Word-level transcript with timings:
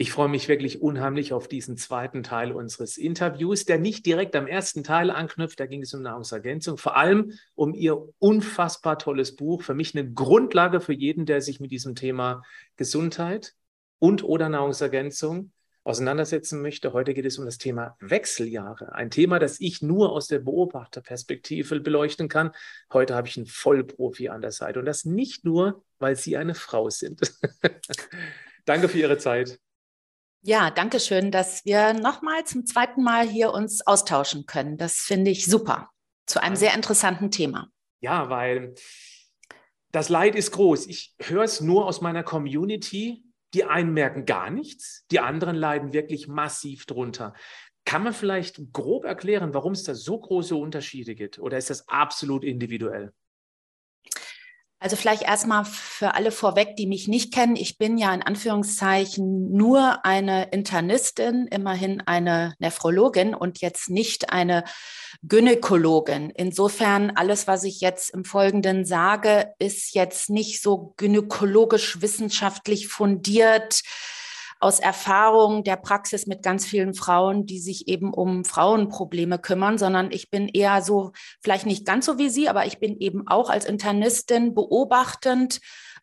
Ich 0.00 0.12
freue 0.12 0.28
mich 0.28 0.46
wirklich 0.46 0.80
unheimlich 0.80 1.32
auf 1.32 1.48
diesen 1.48 1.76
zweiten 1.76 2.22
Teil 2.22 2.52
unseres 2.52 2.98
Interviews, 2.98 3.64
der 3.64 3.80
nicht 3.80 4.06
direkt 4.06 4.36
am 4.36 4.46
ersten 4.46 4.84
Teil 4.84 5.10
anknüpft. 5.10 5.58
Da 5.58 5.66
ging 5.66 5.82
es 5.82 5.92
um 5.92 6.02
Nahrungsergänzung, 6.02 6.78
vor 6.78 6.96
allem 6.96 7.32
um 7.56 7.74
ihr 7.74 8.08
unfassbar 8.20 9.00
tolles 9.00 9.34
Buch. 9.34 9.62
Für 9.62 9.74
mich 9.74 9.96
eine 9.96 10.08
Grundlage 10.08 10.80
für 10.80 10.92
jeden, 10.92 11.26
der 11.26 11.42
sich 11.42 11.58
mit 11.58 11.72
diesem 11.72 11.96
Thema 11.96 12.44
Gesundheit 12.76 13.54
und 13.98 14.22
oder 14.22 14.48
Nahrungsergänzung 14.48 15.50
auseinandersetzen 15.82 16.62
möchte. 16.62 16.92
Heute 16.92 17.12
geht 17.12 17.26
es 17.26 17.38
um 17.38 17.44
das 17.44 17.58
Thema 17.58 17.96
Wechseljahre. 17.98 18.92
Ein 18.92 19.10
Thema, 19.10 19.40
das 19.40 19.58
ich 19.58 19.82
nur 19.82 20.12
aus 20.12 20.28
der 20.28 20.38
Beobachterperspektive 20.38 21.80
beleuchten 21.80 22.28
kann. 22.28 22.52
Heute 22.92 23.16
habe 23.16 23.26
ich 23.26 23.36
einen 23.36 23.46
Vollprofi 23.46 24.28
an 24.28 24.42
der 24.42 24.52
Seite 24.52 24.78
und 24.78 24.84
das 24.84 25.04
nicht 25.04 25.44
nur, 25.44 25.82
weil 25.98 26.14
Sie 26.14 26.36
eine 26.36 26.54
Frau 26.54 26.88
sind. 26.88 27.20
Danke 28.64 28.88
für 28.88 28.98
Ihre 28.98 29.18
Zeit. 29.18 29.58
Ja, 30.42 30.70
danke 30.70 31.00
schön, 31.00 31.30
dass 31.30 31.64
wir 31.64 31.94
nochmal 31.94 32.44
zum 32.44 32.64
zweiten 32.64 33.02
Mal 33.02 33.28
hier 33.28 33.52
uns 33.52 33.86
austauschen 33.86 34.46
können. 34.46 34.76
Das 34.76 34.98
finde 34.98 35.30
ich 35.30 35.46
super. 35.46 35.90
Zu 36.26 36.42
einem 36.42 36.56
sehr 36.56 36.74
interessanten 36.74 37.30
Thema. 37.30 37.70
Ja, 38.00 38.30
weil 38.30 38.74
das 39.90 40.08
Leid 40.08 40.36
ist 40.36 40.52
groß. 40.52 40.86
Ich 40.86 41.14
höre 41.20 41.42
es 41.44 41.60
nur 41.60 41.86
aus 41.86 42.00
meiner 42.00 42.22
Community. 42.22 43.24
Die 43.54 43.64
einen 43.64 43.94
merken 43.94 44.26
gar 44.26 44.50
nichts, 44.50 45.06
die 45.10 45.20
anderen 45.20 45.56
leiden 45.56 45.94
wirklich 45.94 46.28
massiv 46.28 46.84
drunter. 46.84 47.32
Kann 47.86 48.02
man 48.02 48.12
vielleicht 48.12 48.60
grob 48.74 49.06
erklären, 49.06 49.54
warum 49.54 49.72
es 49.72 49.84
da 49.84 49.94
so 49.94 50.18
große 50.18 50.54
Unterschiede 50.54 51.14
gibt? 51.14 51.38
Oder 51.38 51.56
ist 51.56 51.70
das 51.70 51.88
absolut 51.88 52.44
individuell? 52.44 53.14
Also 54.80 54.94
vielleicht 54.94 55.22
erstmal 55.22 55.64
für 55.64 56.14
alle 56.14 56.30
vorweg, 56.30 56.76
die 56.76 56.86
mich 56.86 57.08
nicht 57.08 57.34
kennen. 57.34 57.56
Ich 57.56 57.78
bin 57.78 57.98
ja 57.98 58.14
in 58.14 58.22
Anführungszeichen 58.22 59.50
nur 59.50 60.04
eine 60.04 60.50
Internistin, 60.50 61.48
immerhin 61.48 62.00
eine 62.06 62.54
Nephrologin 62.60 63.34
und 63.34 63.60
jetzt 63.60 63.90
nicht 63.90 64.30
eine 64.30 64.62
Gynäkologin. 65.22 66.30
Insofern 66.30 67.10
alles, 67.10 67.48
was 67.48 67.64
ich 67.64 67.80
jetzt 67.80 68.10
im 68.10 68.24
Folgenden 68.24 68.84
sage, 68.84 69.52
ist 69.58 69.94
jetzt 69.94 70.30
nicht 70.30 70.62
so 70.62 70.94
gynäkologisch 70.96 72.00
wissenschaftlich 72.00 72.86
fundiert 72.86 73.82
aus 74.60 74.80
Erfahrung 74.80 75.62
der 75.62 75.76
Praxis 75.76 76.26
mit 76.26 76.42
ganz 76.42 76.66
vielen 76.66 76.94
Frauen, 76.94 77.46
die 77.46 77.60
sich 77.60 77.88
eben 77.88 78.12
um 78.12 78.44
Frauenprobleme 78.44 79.38
kümmern, 79.38 79.78
sondern 79.78 80.10
ich 80.10 80.30
bin 80.30 80.48
eher 80.48 80.82
so, 80.82 81.12
vielleicht 81.40 81.66
nicht 81.66 81.86
ganz 81.86 82.06
so 82.06 82.18
wie 82.18 82.28
Sie, 82.28 82.48
aber 82.48 82.66
ich 82.66 82.78
bin 82.78 82.98
eben 82.98 83.26
auch 83.28 83.50
als 83.50 83.64
Internistin 83.64 84.54
beobachtend 84.54 85.60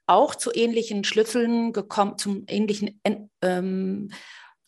auch 0.08 0.36
zu 0.36 0.54
ähnlichen 0.54 1.04
Schlüsseln 1.04 1.74
gekommen, 1.74 2.18
zum 2.18 2.46
ähnlichen, 2.48 3.02
ähm, 3.42 4.12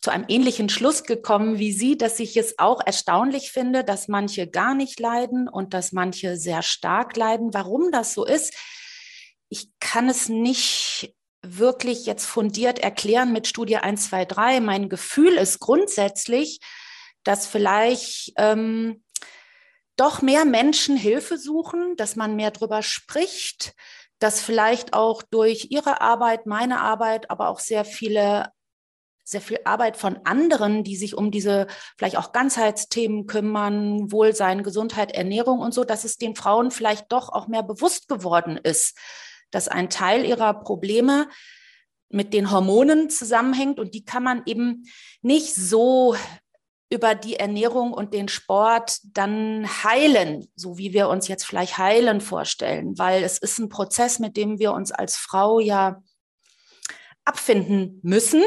zu 0.00 0.10
einem 0.10 0.26
ähnlichen 0.28 0.68
Schluss 0.68 1.04
gekommen 1.04 1.58
wie 1.58 1.72
Sie, 1.72 1.96
dass 1.96 2.20
ich 2.20 2.36
es 2.36 2.58
auch 2.58 2.80
erstaunlich 2.84 3.52
finde, 3.52 3.84
dass 3.84 4.08
manche 4.08 4.48
gar 4.48 4.74
nicht 4.74 5.00
leiden 5.00 5.48
und 5.48 5.74
dass 5.74 5.92
manche 5.92 6.36
sehr 6.36 6.62
stark 6.62 7.16
leiden. 7.16 7.54
Warum 7.54 7.90
das 7.90 8.14
so 8.14 8.24
ist, 8.24 8.54
ich 9.48 9.70
kann 9.80 10.08
es 10.08 10.28
nicht 10.28 11.14
wirklich 11.56 12.06
jetzt 12.06 12.26
fundiert 12.26 12.78
erklären 12.80 13.32
mit 13.32 13.46
Studie 13.46 13.76
1, 13.76 14.10
2, 14.10 14.24
3. 14.24 14.60
Mein 14.60 14.88
Gefühl 14.88 15.34
ist 15.34 15.60
grundsätzlich, 15.60 16.60
dass 17.24 17.46
vielleicht 17.46 18.32
ähm, 18.36 19.02
doch 19.96 20.22
mehr 20.22 20.44
Menschen 20.44 20.96
Hilfe 20.96 21.38
suchen, 21.38 21.96
dass 21.96 22.16
man 22.16 22.36
mehr 22.36 22.50
drüber 22.50 22.82
spricht, 22.82 23.74
dass 24.18 24.40
vielleicht 24.40 24.94
auch 24.94 25.22
durch 25.22 25.68
ihre 25.70 26.00
Arbeit, 26.00 26.46
meine 26.46 26.80
Arbeit, 26.80 27.30
aber 27.30 27.48
auch 27.48 27.60
sehr 27.60 27.84
viele 27.84 28.52
sehr 29.28 29.42
viel 29.42 29.58
Arbeit 29.64 29.98
von 29.98 30.20
anderen, 30.24 30.84
die 30.84 30.96
sich 30.96 31.14
um 31.14 31.30
diese 31.30 31.66
vielleicht 31.98 32.16
auch 32.16 32.32
Ganzheitsthemen 32.32 33.26
kümmern, 33.26 34.10
Wohlsein, 34.10 34.62
Gesundheit, 34.62 35.12
Ernährung 35.12 35.58
und 35.58 35.74
so, 35.74 35.84
dass 35.84 36.04
es 36.04 36.16
den 36.16 36.34
Frauen 36.34 36.70
vielleicht 36.70 37.12
doch 37.12 37.28
auch 37.28 37.46
mehr 37.46 37.62
bewusst 37.62 38.08
geworden 38.08 38.56
ist, 38.56 38.96
dass 39.50 39.68
ein 39.68 39.90
Teil 39.90 40.24
ihrer 40.24 40.54
Probleme 40.54 41.28
mit 42.10 42.32
den 42.32 42.50
Hormonen 42.50 43.10
zusammenhängt 43.10 43.78
und 43.78 43.94
die 43.94 44.04
kann 44.04 44.22
man 44.22 44.42
eben 44.46 44.84
nicht 45.22 45.54
so 45.54 46.16
über 46.90 47.14
die 47.14 47.36
Ernährung 47.36 47.92
und 47.92 48.14
den 48.14 48.28
Sport 48.28 49.00
dann 49.04 49.68
heilen, 49.84 50.50
so 50.56 50.78
wie 50.78 50.94
wir 50.94 51.08
uns 51.08 51.28
jetzt 51.28 51.44
vielleicht 51.44 51.76
heilen 51.76 52.20
vorstellen, 52.20 52.96
weil 52.98 53.22
es 53.22 53.38
ist 53.38 53.58
ein 53.58 53.68
Prozess, 53.68 54.18
mit 54.18 54.36
dem 54.36 54.58
wir 54.58 54.72
uns 54.72 54.90
als 54.90 55.16
Frau 55.16 55.60
ja 55.60 56.02
abfinden 57.26 58.00
müssen. 58.02 58.42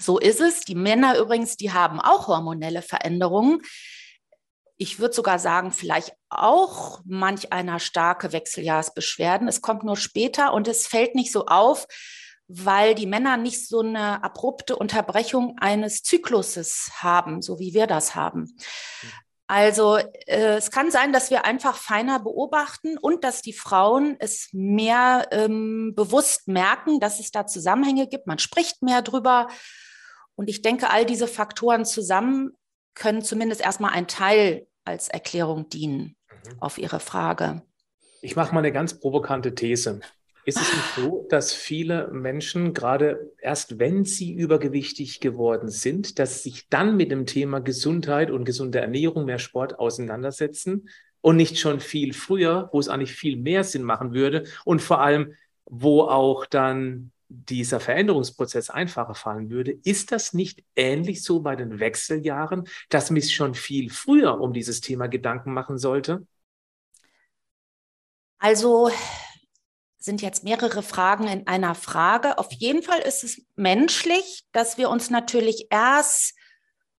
So 0.00 0.18
ist 0.18 0.40
es. 0.40 0.62
Die 0.62 0.74
Männer 0.74 1.16
übrigens, 1.16 1.56
die 1.56 1.72
haben 1.72 2.00
auch 2.00 2.26
hormonelle 2.26 2.82
Veränderungen 2.82 3.62
ich 4.76 4.98
würde 4.98 5.14
sogar 5.14 5.38
sagen, 5.38 5.72
vielleicht 5.72 6.12
auch 6.28 7.00
manch 7.04 7.52
einer 7.52 7.78
starke 7.78 8.32
Wechseljahrsbeschwerden. 8.32 9.46
Es 9.46 9.60
kommt 9.60 9.84
nur 9.84 9.96
später 9.96 10.52
und 10.52 10.66
es 10.66 10.86
fällt 10.86 11.14
nicht 11.14 11.32
so 11.32 11.46
auf, 11.46 11.86
weil 12.48 12.94
die 12.94 13.06
Männer 13.06 13.36
nicht 13.36 13.68
so 13.68 13.80
eine 13.80 14.22
abrupte 14.22 14.76
Unterbrechung 14.76 15.56
eines 15.60 16.02
Zykluses 16.02 16.90
haben, 16.96 17.40
so 17.40 17.58
wie 17.58 17.72
wir 17.72 17.86
das 17.86 18.14
haben. 18.14 18.56
Also 19.46 19.96
äh, 19.96 20.56
es 20.56 20.70
kann 20.70 20.90
sein, 20.90 21.12
dass 21.12 21.30
wir 21.30 21.44
einfach 21.44 21.76
feiner 21.76 22.18
beobachten 22.18 22.96
und 22.98 23.24
dass 23.24 23.42
die 23.42 23.52
Frauen 23.52 24.16
es 24.18 24.48
mehr 24.52 25.28
ähm, 25.32 25.92
bewusst 25.94 26.48
merken, 26.48 26.98
dass 26.98 27.20
es 27.20 27.30
da 27.30 27.46
Zusammenhänge 27.46 28.08
gibt. 28.08 28.26
Man 28.26 28.38
spricht 28.38 28.82
mehr 28.82 29.02
drüber. 29.02 29.48
Und 30.34 30.48
ich 30.48 30.62
denke, 30.62 30.90
all 30.90 31.04
diese 31.04 31.28
Faktoren 31.28 31.84
zusammen 31.84 32.56
können 32.94 33.22
zumindest 33.22 33.60
erstmal 33.60 33.92
ein 33.92 34.06
Teil 34.06 34.66
als 34.84 35.08
Erklärung 35.08 35.68
dienen 35.68 36.16
mhm. 36.28 36.58
auf 36.60 36.78
Ihre 36.78 37.00
Frage. 37.00 37.62
Ich 38.22 38.36
mache 38.36 38.54
mal 38.54 38.60
eine 38.60 38.72
ganz 38.72 38.98
provokante 38.98 39.54
These. 39.54 40.00
Ist 40.46 40.60
es 40.60 40.72
nicht 40.72 40.94
so, 40.96 41.26
dass 41.30 41.54
viele 41.54 42.08
Menschen, 42.08 42.74
gerade 42.74 43.32
erst 43.38 43.78
wenn 43.78 44.04
sie 44.04 44.34
übergewichtig 44.34 45.20
geworden 45.20 45.70
sind, 45.70 46.18
dass 46.18 46.42
sich 46.42 46.68
dann 46.68 46.98
mit 46.98 47.10
dem 47.10 47.24
Thema 47.24 47.60
Gesundheit 47.60 48.30
und 48.30 48.44
gesunde 48.44 48.78
Ernährung, 48.78 49.24
mehr 49.24 49.38
Sport 49.38 49.78
auseinandersetzen 49.78 50.90
und 51.22 51.36
nicht 51.36 51.58
schon 51.58 51.80
viel 51.80 52.12
früher, 52.12 52.68
wo 52.72 52.78
es 52.80 52.90
eigentlich 52.90 53.14
viel 53.14 53.38
mehr 53.38 53.64
Sinn 53.64 53.84
machen 53.84 54.12
würde 54.12 54.44
und 54.66 54.82
vor 54.82 55.00
allem, 55.00 55.32
wo 55.64 56.02
auch 56.02 56.44
dann 56.44 57.10
dieser 57.28 57.80
Veränderungsprozess 57.80 58.70
einfacher 58.70 59.14
fallen 59.14 59.50
würde, 59.50 59.72
ist 59.84 60.12
das 60.12 60.32
nicht 60.32 60.64
ähnlich 60.76 61.22
so 61.22 61.40
bei 61.40 61.56
den 61.56 61.80
Wechseljahren, 61.80 62.68
dass 62.88 63.10
man 63.10 63.20
sich 63.20 63.34
schon 63.34 63.54
viel 63.54 63.90
früher 63.90 64.40
um 64.40 64.52
dieses 64.52 64.80
Thema 64.80 65.06
Gedanken 65.06 65.52
machen 65.52 65.78
sollte? 65.78 66.26
Also 68.38 68.90
sind 69.98 70.20
jetzt 70.20 70.44
mehrere 70.44 70.82
Fragen 70.82 71.26
in 71.28 71.46
einer 71.46 71.74
Frage. 71.74 72.36
Auf 72.38 72.52
jeden 72.52 72.82
Fall 72.82 73.00
ist 73.00 73.24
es 73.24 73.42
menschlich, 73.56 74.44
dass 74.52 74.76
wir 74.76 74.90
uns 74.90 75.08
natürlich 75.08 75.68
erst 75.70 76.34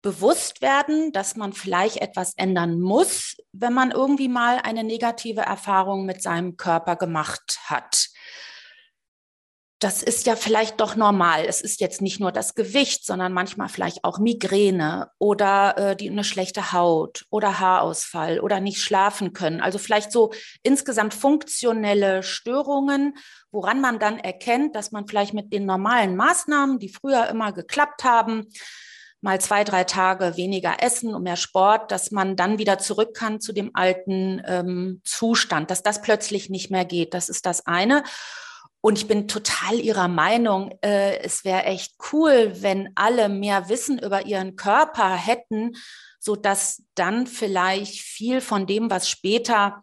bewusst 0.01 0.61
werden, 0.61 1.11
dass 1.11 1.35
man 1.35 1.53
vielleicht 1.53 1.97
etwas 1.97 2.33
ändern 2.35 2.79
muss, 2.79 3.37
wenn 3.53 3.73
man 3.73 3.91
irgendwie 3.91 4.27
mal 4.27 4.59
eine 4.63 4.83
negative 4.83 5.41
Erfahrung 5.41 6.05
mit 6.05 6.21
seinem 6.21 6.57
Körper 6.57 6.95
gemacht 6.95 7.59
hat 7.65 8.09
das 9.79 10.01
ist 10.01 10.25
ja 10.25 10.37
vielleicht 10.37 10.79
doch 10.79 10.95
normal. 10.95 11.43
Es 11.45 11.59
ist 11.59 11.81
jetzt 11.81 12.01
nicht 12.01 12.21
nur 12.21 12.31
das 12.31 12.55
Gewicht, 12.55 13.05
sondern 13.05 13.33
manchmal 13.33 13.67
vielleicht 13.67 14.05
auch 14.05 14.19
Migräne 14.19 15.11
oder 15.19 15.77
äh, 15.77 15.95
die, 15.97 16.09
eine 16.09 16.23
schlechte 16.23 16.71
Haut 16.71 17.25
oder 17.29 17.59
Haarausfall 17.59 18.39
oder 18.39 18.61
nicht 18.61 18.81
schlafen 18.81 19.33
können. 19.33 19.59
Also 19.59 19.77
vielleicht 19.77 20.13
so 20.13 20.31
insgesamt 20.63 21.13
funktionelle 21.13 22.23
Störungen, 22.23 23.15
woran 23.51 23.81
man 23.81 23.99
dann 23.99 24.17
erkennt, 24.17 24.75
dass 24.75 24.91
man 24.91 25.07
vielleicht 25.07 25.33
mit 25.33 25.51
den 25.51 25.65
normalen 25.65 26.15
Maßnahmen, 26.15 26.79
die 26.79 26.89
früher 26.89 27.27
immer 27.27 27.51
geklappt 27.51 28.05
haben, 28.05 28.47
mal 29.19 29.41
zwei, 29.41 29.65
drei 29.65 29.83
Tage 29.83 30.37
weniger 30.37 30.77
essen 30.79 31.13
und 31.13 31.23
mehr 31.23 31.35
Sport, 31.35 31.91
dass 31.91 32.11
man 32.11 32.37
dann 32.37 32.59
wieder 32.59 32.77
zurück 32.77 33.13
kann 33.13 33.41
zu 33.41 33.51
dem 33.51 33.71
alten 33.73 34.41
ähm, 34.45 35.01
Zustand, 35.03 35.69
dass 35.69 35.83
das 35.83 36.01
plötzlich 36.01 36.49
nicht 36.49 36.71
mehr 36.71 36.85
geht. 36.85 37.13
Das 37.13 37.27
ist 37.27 37.45
das 37.45 37.65
eine. 37.65 38.03
Und 38.85 38.99
ich 38.99 39.07
bin 39.07 39.27
total 39.27 39.79
ihrer 39.79 40.07
Meinung, 40.07 40.71
äh, 40.83 41.17
es 41.23 41.43
wäre 41.43 41.63
echt 41.63 41.95
cool, 42.13 42.51
wenn 42.61 42.91
alle 42.93 43.29
mehr 43.29 43.67
Wissen 43.67 43.97
über 43.97 44.27
ihren 44.27 44.57
Körper 44.57 45.15
hätten, 45.15 45.71
so 46.19 46.35
dass 46.35 46.83
dann 46.93 47.25
vielleicht 47.25 47.99
viel 47.99 48.41
von 48.41 48.67
dem, 48.67 48.91
was 48.91 49.09
später 49.09 49.81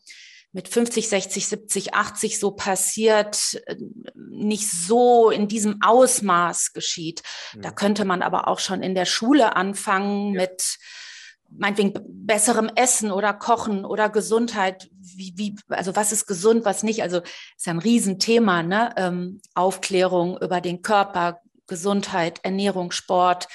mit 0.53 0.69
50, 0.69 1.09
60, 1.09 1.49
70, 1.49 1.95
80 1.95 2.39
so 2.39 2.53
passiert, 2.53 3.61
äh, 3.67 3.75
nicht 4.15 4.71
so 4.71 5.31
in 5.31 5.49
diesem 5.49 5.83
Ausmaß 5.83 6.73
geschieht. 6.73 7.25
Da 7.57 7.71
mhm. 7.71 7.75
könnte 7.75 8.05
man 8.05 8.23
aber 8.23 8.47
auch 8.47 8.61
schon 8.61 8.85
in 8.85 8.95
der 8.95 9.07
Schule 9.07 9.57
anfangen 9.57 10.35
ja. 10.35 10.43
mit 10.43 10.79
meinetwegen 11.57 11.95
besserem 12.27 12.71
Essen 12.75 13.11
oder 13.13 13.33
Kochen 13.33 13.85
oder 13.85 14.09
Gesundheit. 14.09 14.89
Wie, 14.93 15.35
wie, 15.37 15.57
also 15.69 15.95
was 15.97 16.13
ist 16.13 16.27
gesund, 16.27 16.65
was 16.65 16.83
nicht? 16.83 17.03
Also 17.03 17.19
ist 17.19 17.67
ja 17.67 17.73
ein 17.73 17.79
Riesenthema, 17.79 18.63
ne? 18.63 18.93
Ähm, 18.97 19.41
Aufklärung 19.55 20.39
über 20.41 20.61
den 20.61 20.83
Körper, 20.83 21.41
Gesundheit, 21.67 22.41
Ernährung, 22.43 22.93
Sport. 22.93 23.49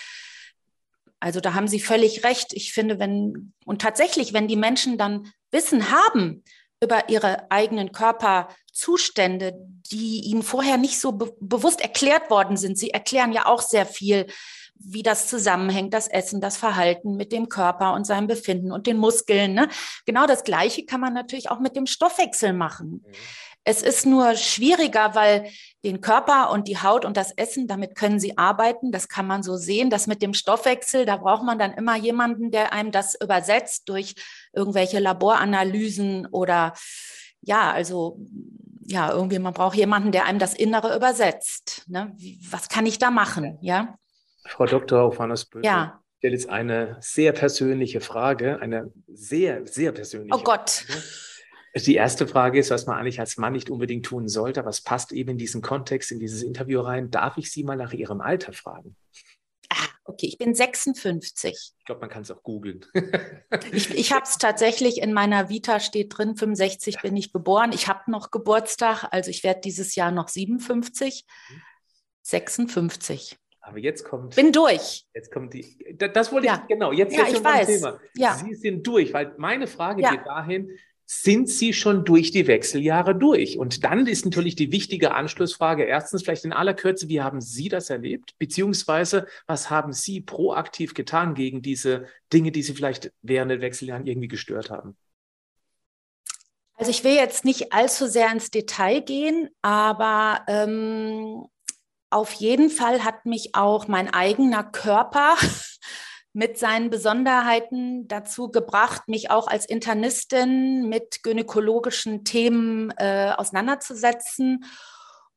Also 1.20 1.40
da 1.40 1.54
haben 1.54 1.68
Sie 1.68 1.80
völlig 1.80 2.24
recht. 2.24 2.54
Ich 2.54 2.74
finde, 2.74 3.00
wenn, 3.00 3.54
und 3.66 3.82
tatsächlich, 3.82 4.34
wenn 4.34 4.48
die 4.48 4.56
Menschen 4.56 4.98
dann 4.98 5.32
Wissen 5.52 5.90
haben 5.90 6.44
über 6.82 7.10
ihre 7.10 7.50
eigenen 7.50 7.92
Körperzustände, 7.92 9.54
die 9.92 10.22
ihnen 10.26 10.44
vorher 10.44 10.78
nicht 10.78 11.00
so 11.00 11.14
be 11.14 11.34
bewusst 11.40 11.82
erklärt 11.82 12.30
worden 12.30 12.58
sind, 12.58 12.78
sie 12.78 12.92
erklären 12.92 13.32
ja 13.32 13.48
auch 13.48 13.62
sehr 13.62 13.86
viel 13.86 14.28
wie 14.80 15.04
das 15.04 15.28
zusammenhängt, 15.28 15.94
das 15.94 16.08
Essen, 16.08 16.42
das 16.42 16.58
Verhalten 16.58 17.16
mit 17.16 17.32
dem 17.32 17.50
Körper 17.50 17.94
und 17.94 18.06
seinem 18.06 18.28
Befinden 18.28 18.72
und 18.72 18.88
den 18.88 18.98
Muskeln. 18.98 19.54
Ne? 19.54 19.68
Genau 20.06 20.26
das 20.28 20.44
Gleiche 20.44 20.86
kann 20.86 21.02
man 21.02 21.14
natürlich 21.14 21.50
auch 21.50 21.60
mit 21.60 21.76
dem 21.76 21.86
Stoffwechsel 21.86 22.54
machen. 22.54 23.04
Mhm. 23.06 23.14
Es 23.70 23.82
ist 23.82 24.06
nur 24.06 24.36
schwieriger, 24.36 25.14
weil 25.14 25.50
den 25.84 26.00
Körper 26.00 26.52
und 26.52 26.70
die 26.70 26.82
Haut 26.82 27.04
und 27.04 27.18
das 27.18 27.34
Essen, 27.34 27.68
damit 27.68 27.96
können 27.96 28.18
sie 28.18 28.38
arbeiten. 28.38 28.94
Das 28.94 29.10
kann 29.10 29.28
man 29.28 29.44
so 29.44 29.58
sehen. 29.58 29.90
Das 29.90 30.08
mit 30.08 30.22
dem 30.22 30.34
Stoffwechsel, 30.34 31.06
da 31.06 31.18
braucht 31.18 31.44
man 31.44 31.60
dann 31.60 31.74
immer 31.74 31.98
jemanden, 31.98 32.50
der 32.50 32.72
einem 32.72 32.92
das 32.92 33.20
übersetzt 33.20 33.90
durch 33.90 34.16
irgendwelche 34.54 35.00
Laboranalysen 35.00 36.28
oder 36.28 36.76
ja, 37.42 37.70
also 37.74 38.18
ja, 38.86 39.12
irgendwie, 39.12 39.38
man 39.38 39.54
braucht 39.54 39.76
jemanden, 39.76 40.14
der 40.14 40.26
einem 40.26 40.40
das 40.40 40.54
Innere 40.54 40.96
übersetzt. 40.96 41.84
Ne? 41.88 42.14
Wie, 42.16 42.40
was 42.50 42.70
kann 42.70 42.86
ich 42.86 43.00
da 43.00 43.12
machen? 43.12 43.58
Ja. 43.60 43.98
Frau 44.48 44.66
Dr. 44.66 45.06
Ofanos-Böse. 45.06 45.66
Ja. 45.66 46.02
Ich 46.14 46.20
stelle 46.20 46.34
jetzt 46.34 46.50
eine 46.50 46.98
sehr 47.00 47.32
persönliche 47.32 48.02
Frage, 48.02 48.60
eine 48.60 48.92
sehr, 49.08 49.68
sehr 49.68 49.92
persönliche 49.92 50.36
Oh 50.36 50.42
Gott. 50.44 50.70
Frage. 50.70 51.04
Die 51.86 51.96
erste 51.96 52.28
Frage 52.28 52.58
ist, 52.58 52.72
was 52.72 52.88
man 52.88 52.98
eigentlich 52.98 53.20
als 53.20 53.38
Mann 53.38 53.54
nicht 53.54 53.70
unbedingt 53.70 54.06
tun 54.06 54.28
sollte, 54.28 54.62
aber 54.62 54.70
es 54.70 54.82
passt 54.82 55.12
eben 55.12 55.32
in 55.32 55.38
diesen 55.38 55.62
Kontext, 55.62 56.12
in 56.12 56.20
dieses 56.20 56.42
Interview 56.42 56.80
rein. 56.82 57.12
Darf 57.12 57.38
ich 57.38 57.52
Sie 57.52 57.64
mal 57.64 57.76
nach 57.76 57.94
Ihrem 57.94 58.20
Alter 58.20 58.52
fragen? 58.52 58.96
Ah, 59.70 59.88
okay, 60.06 60.26
ich 60.26 60.40
bin 60.40 60.56
56. 60.56 61.74
Ich 61.78 61.86
glaube, 61.86 62.02
man 62.02 62.10
kann 62.10 62.24
es 62.24 62.32
auch 62.32 62.42
googeln. 62.42 62.84
ich 63.72 63.94
ich 63.94 64.12
habe 64.12 64.24
es 64.24 64.40
tatsächlich 64.40 65.02
in 65.02 65.14
meiner 65.14 65.50
Vita 65.50 65.80
steht 65.80 66.18
drin, 66.18 66.36
65 66.36 67.02
bin 67.02 67.16
ich 67.16 67.32
geboren. 67.32 67.72
Ich 67.74 67.88
habe 67.88 68.10
noch 68.10 68.32
Geburtstag, 68.32 69.06
also 69.12 69.30
ich 69.30 69.44
werde 69.44 69.62
dieses 69.62 69.94
Jahr 69.96 70.12
noch 70.12 70.30
57. 70.30 71.26
56. 72.24 73.38
Aber 73.68 73.80
jetzt 73.80 74.06
kommt. 74.06 74.34
Bin 74.34 74.54
durch. 74.54 75.06
Jetzt 75.14 75.30
kommt 75.30 75.54
die. 75.54 75.78
Das 75.98 76.32
wollte 76.32 76.48
ja. 76.48 76.62
ich, 76.62 76.70
genau, 76.70 76.94
jetzt 76.94 77.14
ja, 77.14 77.28
ich 77.28 77.44
weiß. 77.44 77.68
Thema. 77.68 78.00
Ja. 78.16 78.36
Sie 78.36 78.56
sind 78.56 78.88
durch, 78.88 79.14
weil 79.14 79.34
meine 79.38 79.68
Frage 79.68 80.02
ja. 80.02 80.12
geht 80.12 80.26
dahin, 80.26 80.72
sind 81.06 81.50
Sie 81.50 81.74
schon 81.74 82.06
durch 82.06 82.32
die 82.32 82.48
Wechseljahre 82.48 83.14
durch? 83.14 83.58
Und 83.58 83.84
dann 83.84 84.08
ist 84.08 84.24
natürlich 84.24 84.56
die 84.56 84.72
wichtige 84.72 85.14
Anschlussfrage, 85.14 85.84
erstens 85.84 86.24
vielleicht 86.24 86.46
in 86.46 86.54
aller 86.54 86.74
Kürze, 86.74 87.10
wie 87.10 87.22
haben 87.22 87.42
Sie 87.42 87.68
das 87.68 87.90
erlebt? 87.90 88.36
Beziehungsweise, 88.40 89.28
was 89.48 89.70
haben 89.70 89.92
Sie 89.92 90.22
proaktiv 90.22 90.94
getan 90.94 91.34
gegen 91.34 91.62
diese 91.62 92.06
Dinge, 92.32 92.54
die 92.54 92.64
Sie 92.64 92.74
vielleicht 92.74 93.12
während 93.22 93.52
den 93.52 93.60
Wechseljahren 93.60 94.08
irgendwie 94.08 94.30
gestört 94.30 94.70
haben? 94.70 94.96
Also 96.76 96.92
ich 96.92 97.04
will 97.04 97.16
jetzt 97.16 97.44
nicht 97.44 97.74
allzu 97.74 98.08
sehr 98.08 98.32
ins 98.32 98.50
Detail 98.50 99.02
gehen, 99.02 99.50
aber 99.62 100.46
ähm, 100.48 101.48
auf 102.10 102.34
jeden 102.34 102.70
Fall 102.70 103.04
hat 103.04 103.26
mich 103.26 103.54
auch 103.54 103.88
mein 103.88 104.14
eigener 104.14 104.64
Körper 104.64 105.36
mit 106.34 106.58
seinen 106.58 106.90
Besonderheiten 106.90 108.08
dazu 108.08 108.50
gebracht, 108.50 109.08
mich 109.08 109.32
auch 109.32 109.48
als 109.48 109.66
Internistin 109.66 110.88
mit 110.88 111.24
gynäkologischen 111.24 112.24
Themen 112.24 112.92
äh, 112.98 113.34
auseinanderzusetzen. 113.36 114.66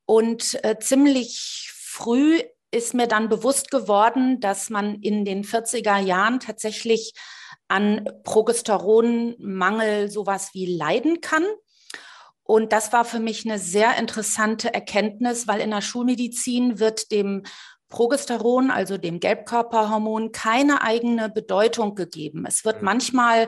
Und 0.05 0.63
äh, 0.63 0.77
ziemlich 0.79 1.71
früh 1.73 2.41
ist 2.71 2.93
mir 2.93 3.07
dann 3.07 3.29
bewusst 3.29 3.69
geworden, 3.71 4.39
dass 4.39 4.69
man 4.69 4.95
in 5.01 5.25
den 5.25 5.43
40er 5.43 5.97
Jahren 5.97 6.39
tatsächlich 6.39 7.13
an 7.67 8.07
Progesteronmangel 8.23 10.09
sowas 10.09 10.51
wie 10.53 10.77
leiden 10.77 11.21
kann. 11.21 11.45
Und 12.51 12.73
das 12.73 12.91
war 12.91 13.05
für 13.05 13.21
mich 13.21 13.45
eine 13.45 13.59
sehr 13.59 13.95
interessante 13.97 14.73
Erkenntnis, 14.73 15.47
weil 15.47 15.61
in 15.61 15.71
der 15.71 15.79
Schulmedizin 15.79 16.79
wird 16.79 17.09
dem 17.09 17.43
Progesteron, 17.87 18.71
also 18.71 18.97
dem 18.97 19.21
Gelbkörperhormon, 19.21 20.33
keine 20.33 20.81
eigene 20.81 21.29
Bedeutung 21.29 21.95
gegeben. 21.95 22.45
Es 22.45 22.65
wird 22.65 22.79
mhm. 22.79 22.85
manchmal 22.87 23.47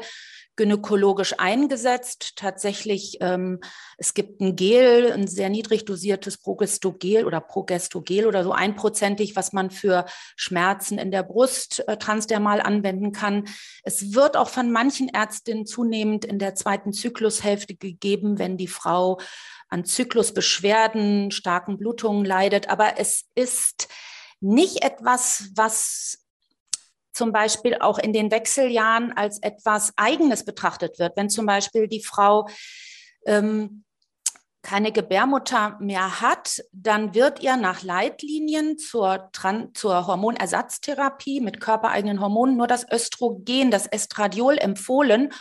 gynäkologisch 0.56 1.40
eingesetzt. 1.40 2.36
Tatsächlich, 2.36 3.18
ähm, 3.22 3.60
es 3.98 4.14
gibt 4.14 4.40
ein 4.42 4.56
Gel, 4.56 5.12
ein 5.12 5.28
sehr 5.28 5.50
niedrig 5.50 5.86
dosiertes 5.86 6.38
Progestogel 6.38 7.26
oder 7.26 7.42
Progestogel 7.42 8.28
oder 8.28 8.44
so 8.44 8.52
einprozentig, 8.52 9.36
was 9.36 9.54
man 9.54 9.72
für 9.72 10.06
Schmerzen 10.36 10.98
in 10.98 11.12
der 11.12 11.24
Brust 11.24 11.88
äh, 11.88 11.98
transdermal 11.98 12.62
anwenden 12.62 13.12
kann. 13.12 13.46
Es 13.84 14.14
wird 14.14 14.38
auch 14.38 14.50
von 14.50 14.72
manchen 14.72 15.10
Ärztinnen 15.10 15.66
zunehmend 15.66 16.26
in 16.26 16.40
der 16.40 16.56
zweiten 16.56 16.94
Zyklushälfte 16.94 17.76
gegeben, 17.76 18.38
wenn 18.38 18.58
die 18.58 18.68
Frau 18.68 19.20
an 19.70 19.86
Zyklusbeschwerden, 19.86 21.32
starken 21.32 21.78
Blutungen 21.78 22.26
leidet. 22.26 22.70
Aber 22.70 23.00
es 23.00 23.26
ist 23.34 23.88
nicht 24.40 24.84
etwas, 24.84 25.50
was 25.56 26.23
zum 27.14 27.32
Beispiel 27.32 27.78
auch 27.80 28.00
in 28.00 28.12
den 28.12 28.32
Wechseljahren 28.32 29.16
als 29.16 29.42
etwas 29.42 29.94
Eigenes 29.96 30.44
betrachtet 30.46 31.00
wird. 31.00 31.16
Wenn 31.16 31.30
zum 31.30 31.46
Beispiel 31.46 31.88
die 31.88 32.04
Frau 32.04 32.48
ähm, 33.26 33.84
keine 34.64 34.94
Gebärmutter 34.94 35.78
mehr 35.80 36.22
hat, 36.22 36.64
dann 36.72 37.14
wird 37.14 37.44
ihr 37.44 37.58
nach 37.58 37.84
Leitlinien 37.84 38.78
zur, 38.78 39.30
Tran 39.34 39.72
zur 39.74 40.08
Hormonersatztherapie 40.08 41.42
mit 41.42 41.60
körpereigenen 41.60 42.22
Hormonen 42.22 42.56
nur 42.56 42.68
das 42.68 42.90
Östrogen, 42.90 43.72
das 43.72 43.88
Estradiol 43.88 44.58
empfohlen. 44.58 45.34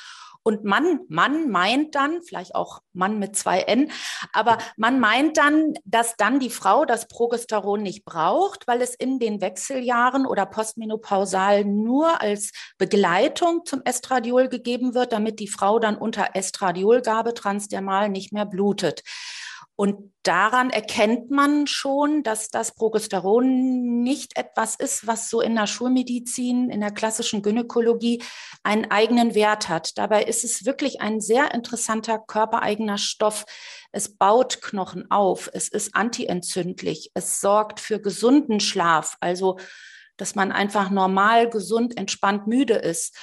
Und 0.42 0.64
man, 0.64 1.00
man 1.08 1.50
meint 1.50 1.94
dann, 1.94 2.22
vielleicht 2.22 2.54
auch 2.54 2.80
Mann 2.92 3.18
mit 3.18 3.36
zwei 3.36 3.60
N, 3.60 3.90
aber 4.32 4.58
man 4.76 4.98
meint 4.98 5.36
dann, 5.36 5.74
dass 5.84 6.16
dann 6.16 6.40
die 6.40 6.50
Frau 6.50 6.84
das 6.84 7.06
Progesteron 7.08 7.82
nicht 7.82 8.04
braucht, 8.04 8.66
weil 8.66 8.82
es 8.82 8.94
in 8.94 9.18
den 9.18 9.40
Wechseljahren 9.40 10.26
oder 10.26 10.46
postmenopausal 10.46 11.64
nur 11.64 12.20
als 12.20 12.52
Begleitung 12.78 13.64
zum 13.64 13.82
Estradiol 13.84 14.48
gegeben 14.48 14.94
wird, 14.94 15.12
damit 15.12 15.38
die 15.38 15.48
Frau 15.48 15.78
dann 15.78 15.96
unter 15.96 16.30
Estradiolgabe 16.34 17.34
transdermal 17.34 18.08
nicht 18.08 18.32
mehr 18.32 18.46
blutet. 18.46 19.02
Und 19.74 20.12
daran 20.22 20.70
erkennt 20.70 21.30
man 21.30 21.66
schon, 21.66 22.22
dass 22.22 22.50
das 22.50 22.74
Progesteron 22.74 24.02
nicht 24.02 24.36
etwas 24.36 24.76
ist, 24.76 25.06
was 25.06 25.30
so 25.30 25.40
in 25.40 25.54
der 25.54 25.66
Schulmedizin, 25.66 26.70
in 26.70 26.80
der 26.80 26.92
klassischen 26.92 27.42
Gynäkologie 27.42 28.22
einen 28.62 28.90
eigenen 28.90 29.34
Wert 29.34 29.68
hat. 29.68 29.96
Dabei 29.96 30.24
ist 30.24 30.44
es 30.44 30.66
wirklich 30.66 31.00
ein 31.00 31.20
sehr 31.20 31.54
interessanter 31.54 32.18
körpereigener 32.18 32.98
Stoff. 32.98 33.44
Es 33.92 34.16
baut 34.16 34.60
Knochen 34.62 35.10
auf, 35.10 35.50
es 35.52 35.68
ist 35.68 35.96
antientzündlich, 35.96 37.10
es 37.14 37.40
sorgt 37.40 37.80
für 37.80 38.00
gesunden 38.00 38.60
Schlaf, 38.60 39.16
also 39.20 39.58
dass 40.16 40.34
man 40.34 40.52
einfach 40.52 40.90
normal, 40.90 41.48
gesund, 41.48 41.96
entspannt, 41.96 42.46
müde 42.46 42.74
ist. 42.74 43.16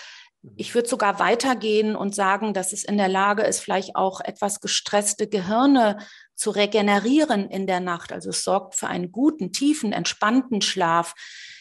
Ich 0.56 0.74
würde 0.74 0.88
sogar 0.88 1.20
weitergehen 1.20 1.96
und 1.96 2.16
sagen, 2.16 2.54
dass 2.54 2.74
es 2.74 2.84
in 2.84 2.98
der 2.98 3.10
Lage 3.10 3.44
ist, 3.44 3.60
vielleicht 3.60 3.96
auch 3.96 4.22
etwas 4.22 4.62
gestresste 4.62 5.28
Gehirne 5.28 5.98
zu 6.40 6.52
regenerieren 6.52 7.50
in 7.50 7.68
der 7.68 7.82
Nacht. 7.82 8.14
Also 8.14 8.30
es 8.30 8.46
sorgt 8.46 8.76
für 8.76 8.88
einen 8.88 9.12
guten, 9.12 9.52
tiefen, 9.52 9.92
entspannten 9.92 10.62
Schlaf. 10.62 11.14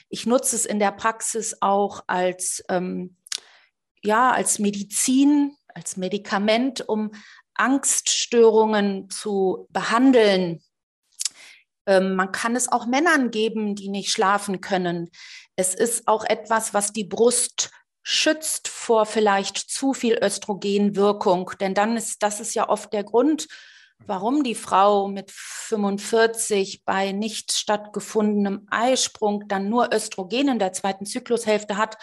Ich 0.08 0.24
nutze 0.24 0.54
es 0.54 0.64
in 0.64 0.78
der 0.78 0.92
Praxis 0.92 1.56
auch 1.60 2.04
als, 2.06 2.64
ähm, 2.68 3.16
ja, 4.04 4.30
als 4.30 4.60
Medizin, 4.60 5.56
als 5.74 5.96
Medikament, 5.96 6.88
um 6.88 7.10
Angststörungen 7.54 9.10
zu 9.10 9.66
behandeln. 9.70 10.62
Ähm, 11.86 12.14
man 12.14 12.30
kann 12.30 12.54
es 12.54 12.70
auch 12.70 12.86
Männern 12.86 13.32
geben, 13.32 13.74
die 13.74 13.88
nicht 13.88 14.12
schlafen 14.12 14.60
können. 14.60 15.10
Es 15.56 15.74
ist 15.74 16.06
auch 16.06 16.24
etwas, 16.24 16.72
was 16.72 16.92
die 16.92 17.04
Brust 17.04 17.72
schützt 18.04 18.68
vor 18.68 19.06
vielleicht 19.06 19.58
zu 19.58 19.92
viel 19.92 20.16
Östrogenwirkung, 20.22 21.50
denn 21.60 21.74
dann 21.74 21.96
ist 21.96 22.22
das 22.22 22.38
ist 22.38 22.54
ja 22.54 22.68
oft 22.68 22.92
der 22.92 23.02
Grund, 23.02 23.48
warum 24.06 24.42
die 24.42 24.54
Frau 24.54 25.08
mit 25.08 25.30
45 25.30 26.84
bei 26.84 27.12
nicht 27.12 27.52
stattgefundenem 27.52 28.66
Eisprung 28.70 29.46
dann 29.48 29.68
nur 29.68 29.92
Östrogen 29.92 30.48
in 30.48 30.58
der 30.58 30.72
zweiten 30.72 31.06
Zyklushälfte 31.06 31.76
hat 31.76 31.98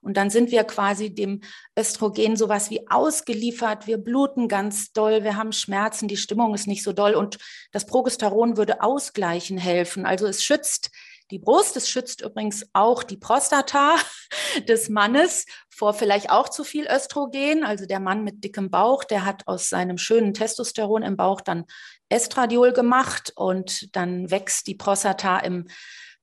Und 0.00 0.16
dann 0.16 0.30
sind 0.30 0.50
wir 0.50 0.64
quasi 0.64 1.14
dem 1.14 1.40
Östrogen 1.76 2.36
sowas 2.36 2.70
wie 2.70 2.88
ausgeliefert. 2.88 3.86
Wir 3.86 3.98
bluten 3.98 4.48
ganz 4.48 4.92
doll, 4.92 5.24
wir 5.24 5.36
haben 5.36 5.52
Schmerzen, 5.52 6.08
die 6.08 6.16
Stimmung 6.16 6.54
ist 6.54 6.66
nicht 6.66 6.84
so 6.84 6.92
doll. 6.92 7.14
Und 7.14 7.38
das 7.72 7.86
Progesteron 7.86 8.56
würde 8.56 8.82
ausgleichen 8.82 9.58
helfen. 9.58 10.06
Also 10.06 10.26
es 10.26 10.44
schützt 10.44 10.90
die 11.30 11.38
Brust. 11.38 11.76
Es 11.76 11.88
schützt 11.88 12.22
übrigens 12.22 12.66
auch 12.72 13.02
die 13.02 13.16
Prostata 13.16 13.96
des 14.68 14.88
Mannes 14.88 15.46
vor 15.68 15.94
vielleicht 15.94 16.30
auch 16.30 16.48
zu 16.48 16.64
viel 16.64 16.86
Östrogen. 16.86 17.64
Also 17.64 17.86
der 17.86 18.00
Mann 18.00 18.24
mit 18.24 18.44
dickem 18.44 18.70
Bauch, 18.70 19.04
der 19.04 19.24
hat 19.24 19.46
aus 19.46 19.68
seinem 19.68 19.98
schönen 19.98 20.34
Testosteron 20.34 21.02
im 21.02 21.16
Bauch 21.16 21.40
dann 21.40 21.64
Estradiol 22.08 22.72
gemacht 22.72 23.32
und 23.36 23.94
dann 23.94 24.30
wächst 24.30 24.66
die 24.66 24.74
Prostata 24.74 25.38
im 25.38 25.68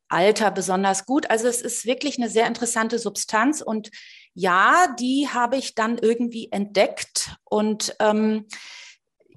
Alter 0.08 0.52
besonders 0.52 1.06
gut. 1.06 1.30
Also 1.30 1.48
es 1.48 1.62
ist 1.62 1.86
wirklich 1.86 2.18
eine 2.18 2.30
sehr 2.30 2.48
interessante 2.48 3.00
Substanz 3.00 3.62
und 3.62 3.90
ja, 4.34 4.94
die 5.00 5.30
habe 5.30 5.58
ich 5.58 5.76
dann 5.76 5.98
irgendwie 5.98 6.50
entdeckt 6.52 7.36
und 7.44 7.96
ähm, 8.00 8.46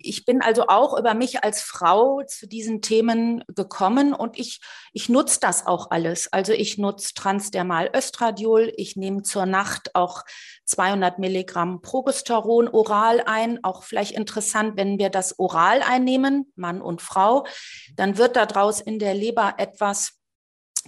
ich 0.01 0.25
bin 0.25 0.43
also 0.43 0.67
auch 0.69 0.99
über 0.99 1.15
mich 1.15 1.45
als 1.45 1.63
Frau 1.63 2.23
zu 2.27 2.47
diesen 2.47 2.83
Themen 2.83 3.45
gekommen 3.55 4.13
und 4.13 4.39
ich, 4.39 4.61
ich 4.93 5.09
nutze 5.09 5.41
das 5.41 5.67
auch 5.67 5.91
alles. 5.91 6.33
Also 6.33 6.53
ich 6.53 6.79
nutze 6.79 7.15
Transdermal 7.15 7.91
Östradiol, 7.95 8.73
ich 8.77 8.97
nehme 8.97 9.23
zur 9.23 9.47
Nacht 9.47 9.95
auch 9.95 10.25
200 10.65 11.19
Milligramm 11.19 11.81
Progesteron 11.81 12.69
oral 12.69 13.23
ein. 13.25 13.63
Auch 13.65 13.83
vielleicht 13.83 14.13
interessant, 14.13 14.77
wenn 14.77 14.99
wir 14.99 15.11
das 15.11 15.39
oral 15.39 15.83
einnehmen, 15.83 16.53
Mann 16.57 16.83
und 16.83 17.03
Frau, 17.03 17.47
dann 17.95 18.19
wird 18.19 18.37
daraus 18.37 18.81
in 18.81 18.99
der 18.99 19.15
Leber 19.15 19.55
etwas 19.59 20.18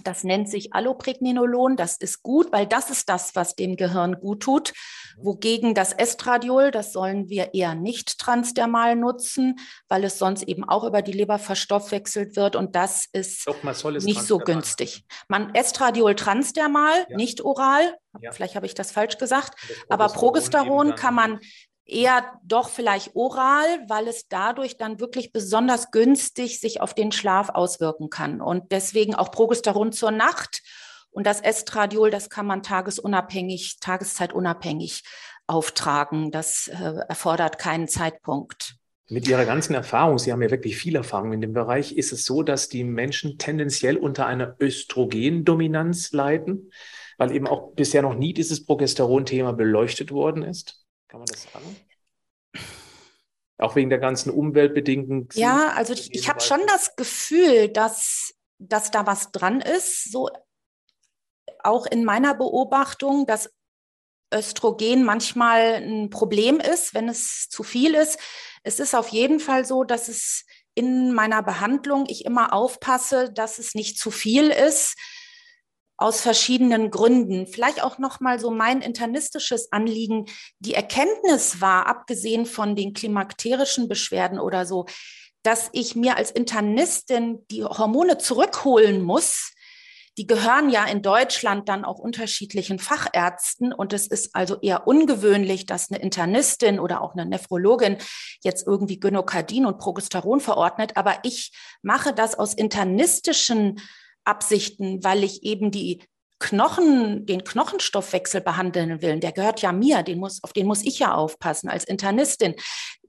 das 0.03 0.23
nennt 0.23 0.49
sich 0.49 0.73
Allopregnenolon. 0.73 1.75
Das 1.75 1.97
ist 1.97 2.23
gut, 2.23 2.51
weil 2.51 2.67
das 2.67 2.89
ist 2.89 3.09
das, 3.09 3.35
was 3.35 3.55
dem 3.55 3.75
Gehirn 3.75 4.19
gut 4.19 4.41
tut. 4.41 4.73
Mhm. 5.17 5.25
Wogegen 5.25 5.73
das 5.73 5.93
Estradiol, 5.93 6.71
das 6.71 6.93
sollen 6.93 7.29
wir 7.29 7.53
eher 7.53 7.75
nicht 7.75 8.19
transdermal 8.19 8.95
nutzen, 8.95 9.59
weil 9.87 10.03
es 10.03 10.17
sonst 10.17 10.43
eben 10.43 10.63
auch 10.67 10.83
über 10.83 11.01
die 11.01 11.11
Leber 11.11 11.39
verstoffwechselt 11.39 12.35
wird 12.35 12.55
und 12.55 12.75
das 12.75 13.07
ist 13.11 13.47
Doch, 13.47 13.63
nicht 13.63 14.23
so 14.23 14.37
günstig. 14.37 15.05
Man 15.27 15.53
Estradiol 15.55 16.15
transdermal, 16.15 17.05
ja. 17.09 17.17
nicht 17.17 17.41
oral. 17.41 17.97
Ja. 18.19 18.31
Vielleicht 18.31 18.55
habe 18.55 18.65
ich 18.65 18.73
das 18.73 18.91
falsch 18.91 19.17
gesagt. 19.17 19.55
Das 19.69 19.77
aber 19.89 20.07
Progesteron 20.13 20.95
kann 20.95 21.15
man 21.15 21.39
eher 21.85 22.39
doch 22.43 22.69
vielleicht 22.69 23.15
oral, 23.15 23.65
weil 23.87 24.07
es 24.07 24.27
dadurch 24.27 24.77
dann 24.77 24.99
wirklich 24.99 25.31
besonders 25.31 25.91
günstig 25.91 26.59
sich 26.59 26.81
auf 26.81 26.93
den 26.93 27.11
Schlaf 27.11 27.49
auswirken 27.49 28.09
kann. 28.09 28.41
Und 28.41 28.71
deswegen 28.71 29.15
auch 29.15 29.31
Progesteron 29.31 29.91
zur 29.91 30.11
Nacht. 30.11 30.61
Und 31.11 31.25
das 31.27 31.41
Estradiol, 31.41 32.09
das 32.09 32.29
kann 32.29 32.45
man 32.45 32.63
tagesunabhängig, 32.63 33.79
tageszeitunabhängig 33.81 35.03
auftragen. 35.47 36.31
Das 36.31 36.69
äh, 36.69 37.01
erfordert 37.07 37.57
keinen 37.57 37.87
Zeitpunkt. 37.87 38.75
Mit 39.09 39.27
Ihrer 39.27 39.43
ganzen 39.43 39.73
Erfahrung, 39.73 40.19
Sie 40.19 40.31
haben 40.31 40.41
ja 40.41 40.49
wirklich 40.49 40.77
viel 40.77 40.95
Erfahrung 40.95 41.33
in 41.33 41.41
dem 41.41 41.51
Bereich, 41.51 41.97
ist 41.97 42.13
es 42.13 42.23
so, 42.23 42.43
dass 42.43 42.69
die 42.69 42.85
Menschen 42.85 43.37
tendenziell 43.37 43.97
unter 43.97 44.25
einer 44.25 44.55
Östrogendominanz 44.61 46.13
leiden, 46.13 46.71
weil 47.17 47.35
eben 47.35 47.45
auch 47.45 47.73
bisher 47.73 48.03
noch 48.03 48.15
nie 48.15 48.33
dieses 48.33 48.65
Progesteron-Thema 48.65 49.51
beleuchtet 49.51 50.13
worden 50.13 50.43
ist? 50.43 50.80
Kann 51.11 51.19
man 51.19 51.27
das 51.27 51.43
sagen? 51.43 51.75
Auch 53.57 53.75
wegen 53.75 53.89
der 53.89 53.99
ganzen 53.99 54.31
umweltbedingten. 54.31 55.27
Ja, 55.33 55.73
also 55.73 55.91
ich, 55.91 56.13
ich 56.15 56.29
habe 56.29 56.39
schon 56.39 56.61
das 56.67 56.95
Gefühl, 56.95 57.67
dass, 57.67 58.33
dass 58.59 58.91
da 58.91 59.05
was 59.05 59.33
dran 59.33 59.59
ist. 59.59 60.09
So 60.09 60.29
auch 61.63 61.85
in 61.85 62.05
meiner 62.05 62.33
Beobachtung, 62.33 63.25
dass 63.27 63.51
Östrogen 64.33 65.03
manchmal 65.03 65.83
ein 65.83 66.09
Problem 66.09 66.61
ist, 66.61 66.93
wenn 66.93 67.09
es 67.09 67.49
zu 67.49 67.63
viel 67.63 67.93
ist. 67.93 68.17
Es 68.63 68.79
ist 68.79 68.95
auf 68.95 69.09
jeden 69.09 69.41
Fall 69.41 69.65
so, 69.65 69.83
dass 69.83 70.07
es 70.07 70.45
in 70.75 71.11
meiner 71.11 71.43
Behandlung 71.43 72.05
ich 72.07 72.23
immer 72.23 72.53
aufpasse, 72.53 73.33
dass 73.33 73.59
es 73.59 73.75
nicht 73.75 73.99
zu 73.99 74.11
viel 74.11 74.49
ist 74.49 74.95
aus 76.01 76.21
verschiedenen 76.21 76.91
Gründen. 76.91 77.47
Vielleicht 77.47 77.83
auch 77.83 77.97
noch 77.97 78.19
mal 78.19 78.39
so 78.39 78.51
mein 78.51 78.81
internistisches 78.81 79.71
Anliegen. 79.71 80.25
Die 80.59 80.73
Erkenntnis 80.73 81.61
war, 81.61 81.87
abgesehen 81.87 82.45
von 82.45 82.75
den 82.75 82.93
klimakterischen 82.93 83.87
Beschwerden 83.87 84.39
oder 84.39 84.65
so, 84.65 84.85
dass 85.43 85.69
ich 85.73 85.95
mir 85.95 86.17
als 86.17 86.31
Internistin 86.31 87.45
die 87.49 87.63
Hormone 87.63 88.17
zurückholen 88.17 89.01
muss. 89.01 89.53
Die 90.17 90.27
gehören 90.27 90.69
ja 90.69 90.85
in 90.85 91.01
Deutschland 91.01 91.69
dann 91.69 91.85
auch 91.85 91.97
unterschiedlichen 91.97 92.79
Fachärzten 92.79 93.71
und 93.71 93.93
es 93.93 94.07
ist 94.07 94.35
also 94.35 94.59
eher 94.59 94.85
ungewöhnlich, 94.85 95.65
dass 95.65 95.89
eine 95.89 96.01
Internistin 96.01 96.79
oder 96.79 97.01
auch 97.01 97.13
eine 97.13 97.25
Nephrologin 97.25 97.97
jetzt 98.43 98.67
irgendwie 98.67 98.99
Gynokardin 98.99 99.65
und 99.65 99.77
Progesteron 99.77 100.41
verordnet. 100.41 100.97
Aber 100.97 101.19
ich 101.23 101.53
mache 101.81 102.13
das 102.13 102.37
aus 102.37 102.53
internistischen 102.53 103.79
Absichten, 104.23 105.03
weil 105.03 105.23
ich 105.23 105.43
eben 105.43 105.71
die 105.71 106.03
Knochen, 106.41 107.25
den 107.25 107.43
Knochenstoffwechsel 107.43 108.41
behandeln 108.41 109.01
will. 109.01 109.19
Der 109.19 109.31
gehört 109.31 109.61
ja 109.61 109.71
mir, 109.71 110.03
den 110.03 110.19
muss, 110.19 110.43
auf 110.43 110.53
den 110.53 110.67
muss 110.67 110.83
ich 110.83 110.99
ja 110.99 111.13
aufpassen 111.13 111.69
als 111.69 111.83
Internistin. 111.83 112.55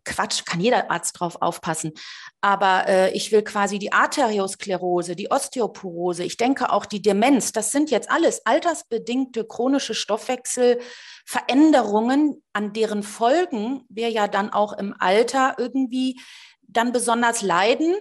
Quatsch, 0.05 0.45
kann 0.45 0.61
jeder 0.61 0.91
Arzt 0.91 1.19
drauf 1.19 1.41
aufpassen. 1.41 1.93
Aber 2.41 2.87
äh, 2.89 3.13
ich 3.13 3.31
will 3.33 3.43
quasi 3.43 3.79
die 3.79 3.93
Arteriosklerose, 3.93 5.17
die 5.17 5.31
Osteoporose, 5.31 6.25
ich 6.25 6.37
denke 6.37 6.73
auch 6.73 6.85
die 6.87 7.01
Demenz, 7.01 7.53
das 7.53 7.71
sind 7.71 7.89
jetzt 7.91 8.11
alles 8.11 8.45
altersbedingte 8.45 9.47
chronische 9.47 9.95
Stoffwechselveränderungen, 9.95 12.43
an 12.53 12.73
deren 12.73 13.05
Folgen 13.05 13.85
wir 13.89 14.11
ja 14.11 14.27
dann 14.29 14.53
auch 14.53 14.73
im 14.73 14.95
Alter 14.99 15.55
irgendwie 15.59 16.21
dann 16.63 16.93
besonders 16.93 17.43
leiden 17.43 17.95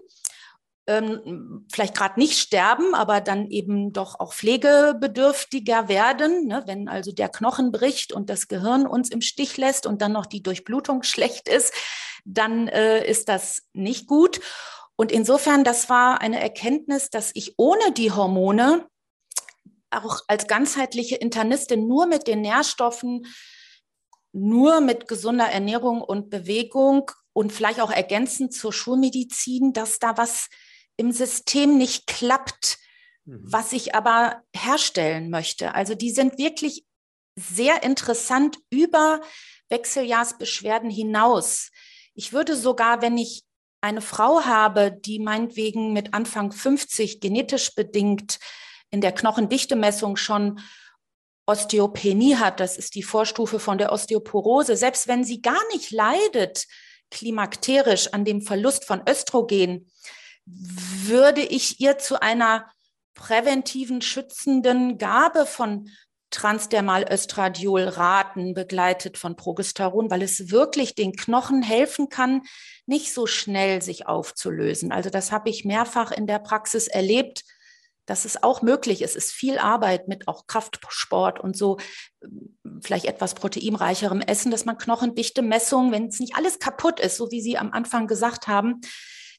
ähm, 0.98 1.66
vielleicht 1.72 1.96
gerade 1.96 2.20
nicht 2.20 2.38
sterben, 2.38 2.94
aber 2.94 3.22
dann 3.22 3.50
eben 3.50 3.94
doch 3.94 4.20
auch 4.20 4.34
pflegebedürftiger 4.34 5.88
werden. 5.88 6.48
Ne? 6.48 6.64
Wenn 6.66 6.88
also 6.88 7.12
der 7.12 7.30
Knochen 7.30 7.72
bricht 7.72 8.14
und 8.14 8.30
das 8.30 8.48
Gehirn 8.48 8.86
uns 8.86 9.10
im 9.10 9.22
Stich 9.22 9.58
lässt 9.58 9.86
und 9.86 10.02
dann 10.02 10.12
noch 10.12 10.26
die 10.26 10.44
Durchblutung 10.44 11.04
schlecht 11.04 11.48
ist, 11.48 11.74
dann 12.26 12.68
äh, 12.68 13.08
ist 13.10 13.30
das 13.30 13.64
nicht 13.74 14.08
gut. 14.08 14.42
Und 14.96 15.12
insofern, 15.12 15.64
das 15.64 15.90
war 15.90 16.22
eine 16.22 16.40
Erkenntnis, 16.40 17.10
dass 17.10 17.32
ich 17.34 17.56
ohne 17.58 17.92
die 17.92 18.12
Hormone 18.12 18.86
auch 19.90 20.22
als 20.28 20.48
ganzheitliche 20.48 21.16
Internistin 21.16 21.88
nur 21.88 22.06
mit 22.06 22.28
den 22.28 22.42
Nährstoffen, 22.42 23.26
nur 24.32 24.80
mit 24.80 25.08
gesunder 25.08 25.48
Ernährung 25.48 26.02
und 26.02 26.30
Bewegung 26.30 27.12
und 27.34 27.52
vielleicht 27.52 27.82
auch 27.82 27.92
ergänzend 27.92 28.54
zur 28.54 28.74
Schulmedizin, 28.74 29.74
dass 29.74 30.00
da 30.00 30.18
was 30.18 30.48
im 30.98 31.12
System 31.12 31.78
nicht 31.78 32.08
klappt, 32.08 32.78
mhm. 33.26 33.42
was 33.44 33.74
ich 33.74 33.96
aber 33.96 34.42
herstellen 34.56 35.30
möchte. 35.30 35.76
Also 35.76 35.96
die 35.96 36.12
sind 36.12 36.38
wirklich 36.38 36.86
sehr 37.36 37.84
interessant 37.84 38.58
über 38.70 39.22
Wechseljahrsbeschwerden 39.70 40.90
hinaus. 40.90 41.72
Ich 42.14 42.34
würde 42.34 42.56
sogar, 42.56 43.02
wenn 43.02 43.18
ich 43.18 43.44
eine 43.82 44.02
Frau 44.02 44.46
habe, 44.46 44.92
die 44.92 45.20
meinetwegen 45.20 45.94
mit 45.94 46.14
Anfang 46.14 46.52
50 46.52 47.20
genetisch 47.20 47.74
bedingt 47.74 48.40
in 48.92 49.02
der 49.02 49.12
Knochendichtemessung 49.12 50.18
schon 50.18 50.60
Osteopenie 51.48 52.36
hat, 52.36 52.60
das 52.60 52.78
ist 52.78 52.96
die 52.96 53.04
Vorstufe 53.04 53.60
von 53.60 53.78
der 53.78 53.92
Osteoporose, 53.92 54.76
selbst 54.78 55.08
wenn 55.08 55.24
sie 55.24 55.42
gar 55.42 55.60
nicht 55.74 55.92
leidet, 55.92 56.68
klimakterisch 57.10 58.14
an 58.14 58.24
dem 58.24 58.42
Verlust 58.42 58.86
von 58.86 59.02
Östrogen, 59.08 59.92
würde 60.46 61.42
ich 61.42 61.80
ihr 61.80 61.98
zu 61.98 62.22
einer 62.22 62.70
präventiven, 63.14 64.02
schützenden 64.02 64.98
Gabe 64.98 65.46
von 65.46 65.90
Transdermalöstradiol 66.32 67.84
raten, 67.84 68.54
begleitet 68.54 69.18
von 69.18 69.36
Progesteron, 69.36 70.10
weil 70.10 70.22
es 70.22 70.50
wirklich 70.50 70.96
den 70.96 71.14
Knochen 71.14 71.62
helfen 71.62 72.10
kann, 72.10 72.44
nicht 72.86 73.14
so 73.14 73.28
schnell 73.28 73.82
sich 73.82 74.08
aufzulösen. 74.08 74.92
Also 74.92 75.10
das 75.10 75.32
habe 75.32 75.50
ich 75.50 75.66
mehrfach 75.66 76.12
in 76.12 76.28
der 76.28 76.40
Praxis 76.40 76.88
erlebt, 76.88 77.44
dass 78.06 78.26
es 78.26 78.42
auch 78.42 78.62
möglich 78.62 79.02
ist. 79.02 79.16
Es 79.16 79.26
ist 79.26 79.34
viel 79.34 79.60
Arbeit 79.60 80.08
mit 80.08 80.28
auch 80.28 80.48
Kraftsport 80.48 81.40
und 81.40 81.56
so, 81.56 81.78
vielleicht 82.82 83.06
etwas 83.06 83.36
proteinreicherem 83.36 84.22
Essen, 84.22 84.52
dass 84.52 84.66
man 84.66 84.78
knochendichte 84.78 85.42
Messungen, 85.42 85.92
wenn 85.92 86.08
es 86.08 86.20
nicht 86.20 86.36
alles 86.36 86.60
kaputt 86.60 87.00
ist, 87.00 87.18
so 87.18 87.30
wie 87.30 87.42
Sie 87.42 87.58
am 87.58 87.74
Anfang 87.74 88.08
gesagt 88.08 88.48
haben, 88.48 88.82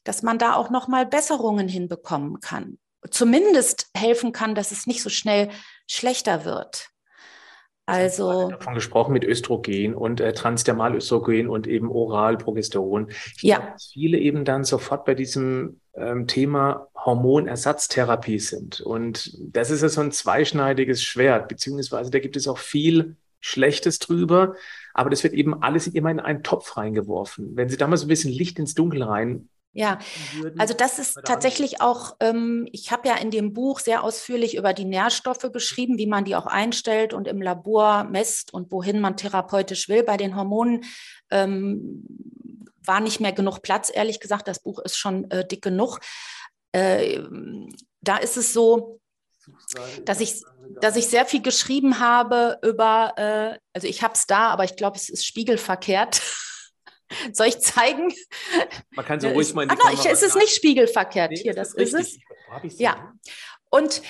dass 0.03 0.23
man 0.23 0.37
da 0.37 0.55
auch 0.55 0.69
noch 0.69 0.87
mal 0.87 1.05
Besserungen 1.05 1.67
hinbekommen 1.67 2.39
kann. 2.39 2.77
Zumindest 3.09 3.87
helfen 3.95 4.31
kann, 4.31 4.55
dass 4.55 4.71
es 4.71 4.87
nicht 4.87 5.01
so 5.01 5.09
schnell 5.09 5.49
schlechter 5.87 6.45
wird. 6.45 6.89
Also 7.85 8.49
davon 8.49 8.75
gesprochen 8.75 9.11
mit 9.11 9.25
Östrogen 9.25 9.93
und 9.93 10.21
äh, 10.21 10.31
Transdermalöstrogen 10.31 11.49
und 11.49 11.67
eben 11.67 11.89
Oralprogesteron. 11.91 13.09
Ich 13.35 13.43
ja. 13.43 13.57
glaube, 13.57 13.73
viele 13.91 14.17
eben 14.19 14.45
dann 14.45 14.63
sofort 14.63 15.03
bei 15.03 15.15
diesem 15.15 15.81
ähm, 15.93 16.27
Thema 16.27 16.87
Hormonersatztherapie 16.95 18.39
sind. 18.39 18.79
Und 18.79 19.37
das 19.41 19.69
ist 19.69 19.81
ja 19.81 19.89
so 19.89 19.99
ein 19.99 20.13
zweischneidiges 20.13 21.03
Schwert, 21.03 21.49
beziehungsweise 21.49 22.09
da 22.09 22.19
gibt 22.19 22.37
es 22.37 22.47
auch 22.47 22.57
viel 22.57 23.17
Schlechtes 23.41 23.99
drüber, 23.99 24.55
aber 24.93 25.09
das 25.09 25.23
wird 25.25 25.33
eben 25.33 25.61
alles 25.61 25.87
immer 25.87 26.09
in 26.09 26.21
einen 26.21 26.43
Topf 26.43 26.77
reingeworfen. 26.77 27.57
Wenn 27.57 27.67
Sie 27.67 27.75
da 27.75 27.87
mal 27.87 27.97
so 27.97 28.05
ein 28.05 28.09
bisschen 28.09 28.31
Licht 28.31 28.57
ins 28.59 28.75
Dunkel 28.75 29.03
rein 29.03 29.49
ja, 29.75 29.97
also 30.59 30.75
das 30.75 30.99
ist 30.99 31.19
tatsächlich 31.25 31.81
auch, 31.81 32.15
ähm, 32.19 32.67
ich 32.71 32.91
habe 32.91 33.07
ja 33.07 33.15
in 33.15 33.31
dem 33.31 33.53
Buch 33.53 33.79
sehr 33.79 34.03
ausführlich 34.03 34.55
über 34.55 34.71
die 34.71 34.85
Nährstoffe 34.85 35.51
geschrieben, 35.51 35.97
wie 35.97 36.05
man 36.05 36.25
die 36.25 36.35
auch 36.35 36.45
einstellt 36.45 37.11
und 37.11 37.27
im 37.27 37.41
Labor 37.41 38.03
messt 38.03 38.53
und 38.53 38.71
wohin 38.71 38.99
man 38.99 39.17
therapeutisch 39.17 39.89
will. 39.89 40.03
Bei 40.03 40.15
den 40.15 40.35
Hormonen 40.35 40.85
ähm, 41.31 42.05
war 42.85 42.99
nicht 42.99 43.19
mehr 43.19 43.33
genug 43.33 43.63
Platz, 43.63 43.91
ehrlich 43.91 44.19
gesagt. 44.19 44.47
Das 44.47 44.61
Buch 44.61 44.77
ist 44.77 44.95
schon 44.95 45.29
äh, 45.31 45.47
dick 45.47 45.63
genug. 45.63 45.99
Äh, 46.71 47.23
da 48.01 48.17
ist 48.17 48.37
es 48.37 48.53
so, 48.53 48.99
dass 50.05 50.21
ich, 50.21 50.43
dass 50.81 50.95
ich 50.95 51.07
sehr 51.07 51.25
viel 51.25 51.41
geschrieben 51.41 51.99
habe 51.99 52.59
über, 52.61 53.13
äh, 53.17 53.57
also 53.73 53.87
ich 53.87 54.03
habe 54.03 54.13
es 54.13 54.27
da, 54.27 54.49
aber 54.49 54.65
ich 54.65 54.75
glaube, 54.75 54.97
es 54.97 55.09
ist 55.09 55.25
spiegelverkehrt. 55.25 56.21
Soll 57.33 57.47
ich 57.47 57.59
zeigen? 57.59 58.13
Man 58.91 59.05
kann 59.05 59.19
so 59.19 59.29
ruhig 59.29 59.53
mal 59.53 59.63
in 59.63 59.69
die 59.69 59.75
ah, 59.75 59.91
no, 59.91 60.09
Es 60.09 60.21
ist 60.21 60.35
nicht 60.35 60.53
spiegelverkehrt 60.53 61.31
nee, 61.31 61.37
hier, 61.37 61.53
das 61.53 61.73
ist, 61.73 61.93
ist 61.93 62.19
es. 62.63 62.79
Ja. 62.79 63.13
Und 63.69 64.01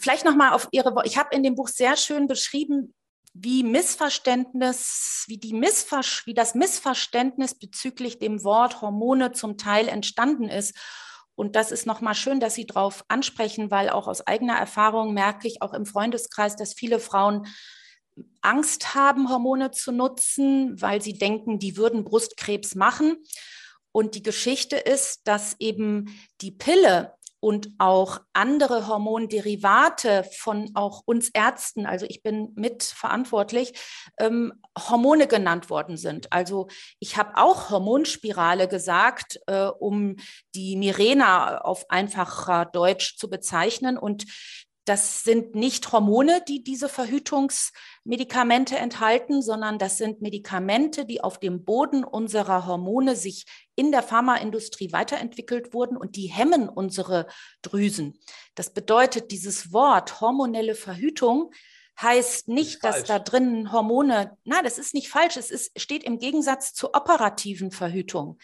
vielleicht 0.00 0.24
nochmal 0.24 0.52
auf 0.52 0.68
Ihre, 0.72 0.94
ich 1.04 1.16
habe 1.16 1.34
in 1.34 1.42
dem 1.42 1.54
Buch 1.54 1.68
sehr 1.68 1.96
schön 1.96 2.26
beschrieben, 2.26 2.94
wie 3.34 3.64
Missverständnis, 3.64 5.24
wie, 5.26 5.38
die 5.38 5.54
Missver 5.54 6.02
wie 6.24 6.34
das 6.34 6.54
Missverständnis 6.54 7.58
bezüglich 7.58 8.18
dem 8.20 8.44
Wort 8.44 8.80
Hormone 8.80 9.32
zum 9.32 9.58
Teil 9.58 9.88
entstanden 9.88 10.48
ist. 10.48 10.74
Und 11.34 11.56
das 11.56 11.72
ist 11.72 11.84
nochmal 11.84 12.14
schön, 12.14 12.38
dass 12.38 12.54
Sie 12.54 12.64
darauf 12.64 13.04
ansprechen, 13.08 13.72
weil 13.72 13.90
auch 13.90 14.06
aus 14.06 14.24
eigener 14.24 14.56
Erfahrung 14.56 15.14
merke 15.14 15.48
ich 15.48 15.62
auch 15.62 15.74
im 15.74 15.84
Freundeskreis, 15.84 16.54
dass 16.54 16.74
viele 16.74 17.00
Frauen 17.00 17.48
Angst 18.42 18.94
haben, 18.94 19.28
Hormone 19.30 19.70
zu 19.70 19.92
nutzen, 19.92 20.80
weil 20.80 21.02
sie 21.02 21.14
denken, 21.14 21.58
die 21.58 21.76
würden 21.76 22.04
Brustkrebs 22.04 22.74
machen. 22.74 23.16
Und 23.92 24.14
die 24.14 24.22
Geschichte 24.22 24.76
ist, 24.76 25.26
dass 25.28 25.56
eben 25.60 26.18
die 26.40 26.50
Pille 26.50 27.14
und 27.44 27.68
auch 27.76 28.20
andere 28.32 28.88
Hormonderivate 28.88 30.24
von 30.32 30.70
auch 30.72 31.02
uns 31.04 31.28
Ärzten, 31.28 31.84
also 31.84 32.06
ich 32.08 32.22
bin 32.22 32.52
mitverantwortlich, 32.54 33.74
ähm, 34.18 34.54
Hormone 34.78 35.26
genannt 35.26 35.68
worden 35.68 35.98
sind. 35.98 36.32
Also 36.32 36.68
ich 37.00 37.18
habe 37.18 37.36
auch 37.36 37.68
Hormonspirale 37.68 38.66
gesagt, 38.66 39.40
äh, 39.46 39.66
um 39.66 40.16
die 40.54 40.76
Mirena 40.76 41.58
auf 41.58 41.84
einfacher 41.90 42.64
Deutsch 42.64 43.18
zu 43.18 43.28
bezeichnen. 43.28 43.98
Und 43.98 44.24
das 44.84 45.24
sind 45.24 45.54
nicht 45.54 45.92
Hormone, 45.92 46.42
die 46.46 46.62
diese 46.62 46.88
Verhütungsmedikamente 46.88 48.76
enthalten, 48.76 49.40
sondern 49.40 49.78
das 49.78 49.96
sind 49.96 50.20
Medikamente, 50.20 51.06
die 51.06 51.22
auf 51.22 51.38
dem 51.38 51.64
Boden 51.64 52.04
unserer 52.04 52.66
Hormone 52.66 53.16
sich 53.16 53.46
in 53.76 53.92
der 53.92 54.02
Pharmaindustrie 54.02 54.92
weiterentwickelt 54.92 55.72
wurden 55.72 55.96
und 55.96 56.16
die 56.16 56.26
hemmen 56.26 56.68
unsere 56.68 57.26
Drüsen. 57.62 58.18
Das 58.54 58.74
bedeutet, 58.74 59.30
dieses 59.30 59.72
Wort 59.72 60.20
hormonelle 60.20 60.74
Verhütung 60.74 61.50
heißt 62.00 62.48
nicht, 62.48 62.84
dass 62.84 63.04
da 63.04 63.18
drin 63.18 63.72
Hormone, 63.72 64.36
na, 64.44 64.62
das 64.62 64.78
ist 64.78 64.94
nicht 64.94 65.08
falsch, 65.08 65.36
es 65.36 65.50
ist, 65.50 65.80
steht 65.80 66.04
im 66.04 66.18
Gegensatz 66.18 66.74
zur 66.74 66.94
operativen 66.94 67.70
Verhütung. 67.70 68.38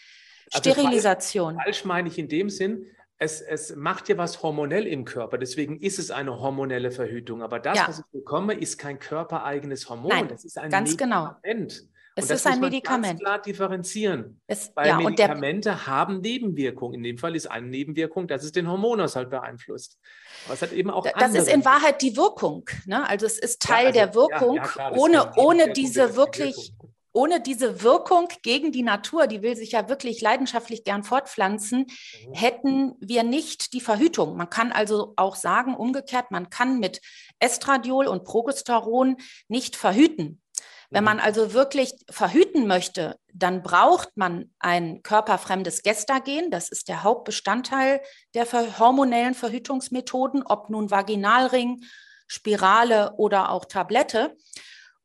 Also 0.51 0.71
Sterilisation. 0.71 1.55
Falsch, 1.55 1.65
falsch 1.65 1.85
meine 1.85 2.07
ich 2.07 2.17
in 2.17 2.27
dem 2.27 2.49
Sinn, 2.49 2.87
es, 3.21 3.39
es 3.39 3.75
macht 3.75 4.09
ja 4.09 4.17
was 4.17 4.41
hormonell 4.41 4.87
im 4.87 5.05
Körper, 5.05 5.37
deswegen 5.37 5.79
ist 5.79 5.99
es 5.99 6.09
eine 6.09 6.39
hormonelle 6.39 6.89
Verhütung. 6.89 7.43
Aber 7.43 7.59
das, 7.59 7.77
ja. 7.77 7.87
was 7.87 7.99
ich 7.99 8.05
bekomme, 8.11 8.55
ist 8.55 8.79
kein 8.79 8.97
körpereigenes 8.97 9.87
Hormon. 9.89 10.09
Nein, 10.09 10.27
das 10.27 10.43
ist 10.43 10.57
ein 10.57 10.71
ganz 10.71 10.97
genau. 10.97 11.35
Medikament. 11.43 11.69
Genau. 11.69 11.87
Es 12.15 12.29
ist 12.31 12.47
ein 12.47 12.59
Medikament. 12.59 13.03
Ganz 13.03 13.19
klar 13.19 13.41
differenzieren. 13.41 14.41
Es, 14.47 14.71
Weil 14.75 14.87
ja, 14.87 14.97
Medikamente 14.97 15.69
der, 15.69 15.87
haben 15.87 16.21
Nebenwirkungen. 16.21 16.95
In 16.95 17.03
dem 17.03 17.17
Fall 17.19 17.35
ist 17.35 17.45
eine 17.45 17.67
Nebenwirkung, 17.67 18.27
dass 18.27 18.43
es 18.43 18.53
den 18.53 18.67
Hormonaushalt 18.67 19.29
beeinflusst. 19.29 19.99
Aber 20.45 20.55
es 20.55 20.61
hat 20.63 20.71
eben 20.73 20.89
auch 20.89 21.03
Das 21.03 21.13
andere. 21.13 21.43
ist 21.43 21.53
in 21.53 21.63
Wahrheit 21.63 22.01
die 22.01 22.17
Wirkung. 22.17 22.67
Ne? 22.87 23.07
Also 23.07 23.27
es 23.27 23.37
ist 23.37 23.61
Teil 23.61 23.95
ja, 23.95 24.01
also, 24.05 24.27
der 24.27 24.39
Wirkung, 24.39 24.55
ja, 24.55 24.63
klar, 24.63 24.97
ohne, 24.97 25.31
ohne 25.35 25.71
diese 25.73 26.15
wirklich 26.15 26.73
ohne 27.13 27.41
diese 27.41 27.83
Wirkung 27.83 28.27
gegen 28.41 28.71
die 28.71 28.83
Natur, 28.83 29.27
die 29.27 29.41
will 29.41 29.55
sich 29.55 29.73
ja 29.73 29.89
wirklich 29.89 30.21
leidenschaftlich 30.21 30.83
gern 30.83 31.03
fortpflanzen, 31.03 31.79
mhm. 31.79 32.33
hätten 32.33 32.93
wir 32.99 33.23
nicht 33.23 33.73
die 33.73 33.81
Verhütung. 33.81 34.37
Man 34.37 34.49
kann 34.49 34.71
also 34.71 35.13
auch 35.17 35.35
sagen, 35.35 35.75
umgekehrt, 35.75 36.31
man 36.31 36.49
kann 36.49 36.79
mit 36.79 37.01
Estradiol 37.39 38.07
und 38.07 38.23
Progesteron 38.23 39.17
nicht 39.47 39.75
verhüten. 39.75 40.41
Wenn 40.89 41.05
man 41.05 41.17
mhm. 41.17 41.23
also 41.23 41.53
wirklich 41.53 41.93
verhüten 42.09 42.67
möchte, 42.67 43.17
dann 43.33 43.63
braucht 43.63 44.09
man 44.15 44.53
ein 44.59 45.01
körperfremdes 45.03 45.83
Gestagen. 45.83 46.51
Das 46.51 46.69
ist 46.69 46.89
der 46.89 47.03
Hauptbestandteil 47.03 48.01
der 48.33 48.45
hormonellen 48.77 49.33
Verhütungsmethoden, 49.33 50.43
ob 50.43 50.69
nun 50.69 50.91
Vaginalring, 50.91 51.81
Spirale 52.27 53.13
oder 53.17 53.51
auch 53.51 53.65
Tablette. 53.65 54.35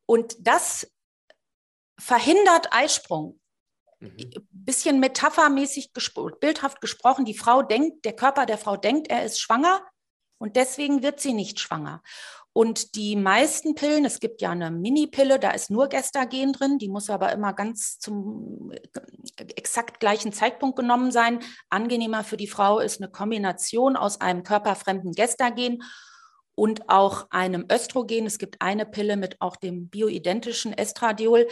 Und 0.05 0.35
das 0.39 0.87
verhindert 1.99 2.67
Eisprung. 2.71 3.39
Mhm. 3.99 4.31
Bisschen 4.51 4.99
metaphermäßig, 4.99 5.93
gespro 5.93 6.29
bildhaft 6.39 6.81
gesprochen, 6.81 7.25
die 7.25 7.37
Frau 7.37 7.63
denkt, 7.63 8.05
der 8.05 8.13
Körper 8.13 8.45
der 8.45 8.57
Frau 8.57 8.77
denkt, 8.77 9.09
er 9.09 9.25
ist 9.25 9.39
schwanger 9.39 9.81
und 10.37 10.55
deswegen 10.55 11.01
wird 11.01 11.19
sie 11.19 11.33
nicht 11.33 11.59
schwanger. 11.59 12.01
Und 12.53 12.95
die 12.95 13.15
meisten 13.15 13.75
Pillen, 13.75 14.03
es 14.03 14.19
gibt 14.19 14.41
ja 14.41 14.49
eine 14.49 14.71
Mini-Pille, 14.71 15.37
da 15.37 15.51
ist 15.51 15.69
nur 15.69 15.89
Gestagen 15.89 16.53
drin, 16.53 16.79
die 16.79 16.89
muss 16.89 17.07
aber 17.07 17.31
immer 17.31 17.53
ganz 17.53 17.99
zum 17.99 18.71
exakt 19.55 19.99
gleichen 19.99 20.33
Zeitpunkt 20.33 20.75
genommen 20.75 21.11
sein. 21.11 21.39
Angenehmer 21.69 22.23
für 22.23 22.37
die 22.37 22.47
Frau 22.47 22.79
ist 22.79 22.99
eine 22.99 23.11
Kombination 23.11 23.95
aus 23.95 24.21
einem 24.21 24.41
körperfremden 24.41 25.11
Gestagen 25.11 25.83
und 26.55 26.89
auch 26.89 27.27
einem 27.29 27.67
Östrogen. 27.71 28.25
Es 28.25 28.39
gibt 28.39 28.59
eine 28.59 28.87
Pille 28.87 29.17
mit 29.17 29.39
auch 29.39 29.55
dem 29.55 29.89
bioidentischen 29.89 30.73
Estradiol 30.73 31.47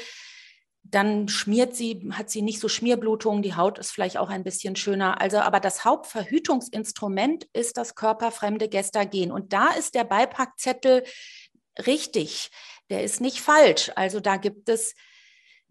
dann 0.91 1.27
schmiert 1.27 1.75
sie, 1.75 2.09
hat 2.11 2.29
sie 2.29 2.41
nicht 2.41 2.59
so 2.59 2.69
Schmierblutungen, 2.69 3.41
die 3.41 3.55
Haut 3.55 3.79
ist 3.79 3.91
vielleicht 3.91 4.17
auch 4.17 4.29
ein 4.29 4.43
bisschen 4.43 4.75
schöner. 4.75 5.19
Also, 5.19 5.39
aber 5.39 5.59
das 5.59 5.83
Hauptverhütungsinstrument 5.83 7.47
ist 7.53 7.77
das 7.77 7.95
körperfremde 7.95 8.69
Gestagen. 8.69 9.31
Und 9.31 9.51
da 9.53 9.69
ist 9.69 9.95
der 9.95 10.03
Beipackzettel 10.03 11.03
richtig. 11.87 12.51
Der 12.89 13.03
ist 13.03 13.19
nicht 13.19 13.39
falsch. 13.39 13.91
Also 13.95 14.19
da 14.19 14.37
gibt 14.37 14.69
es 14.69 14.93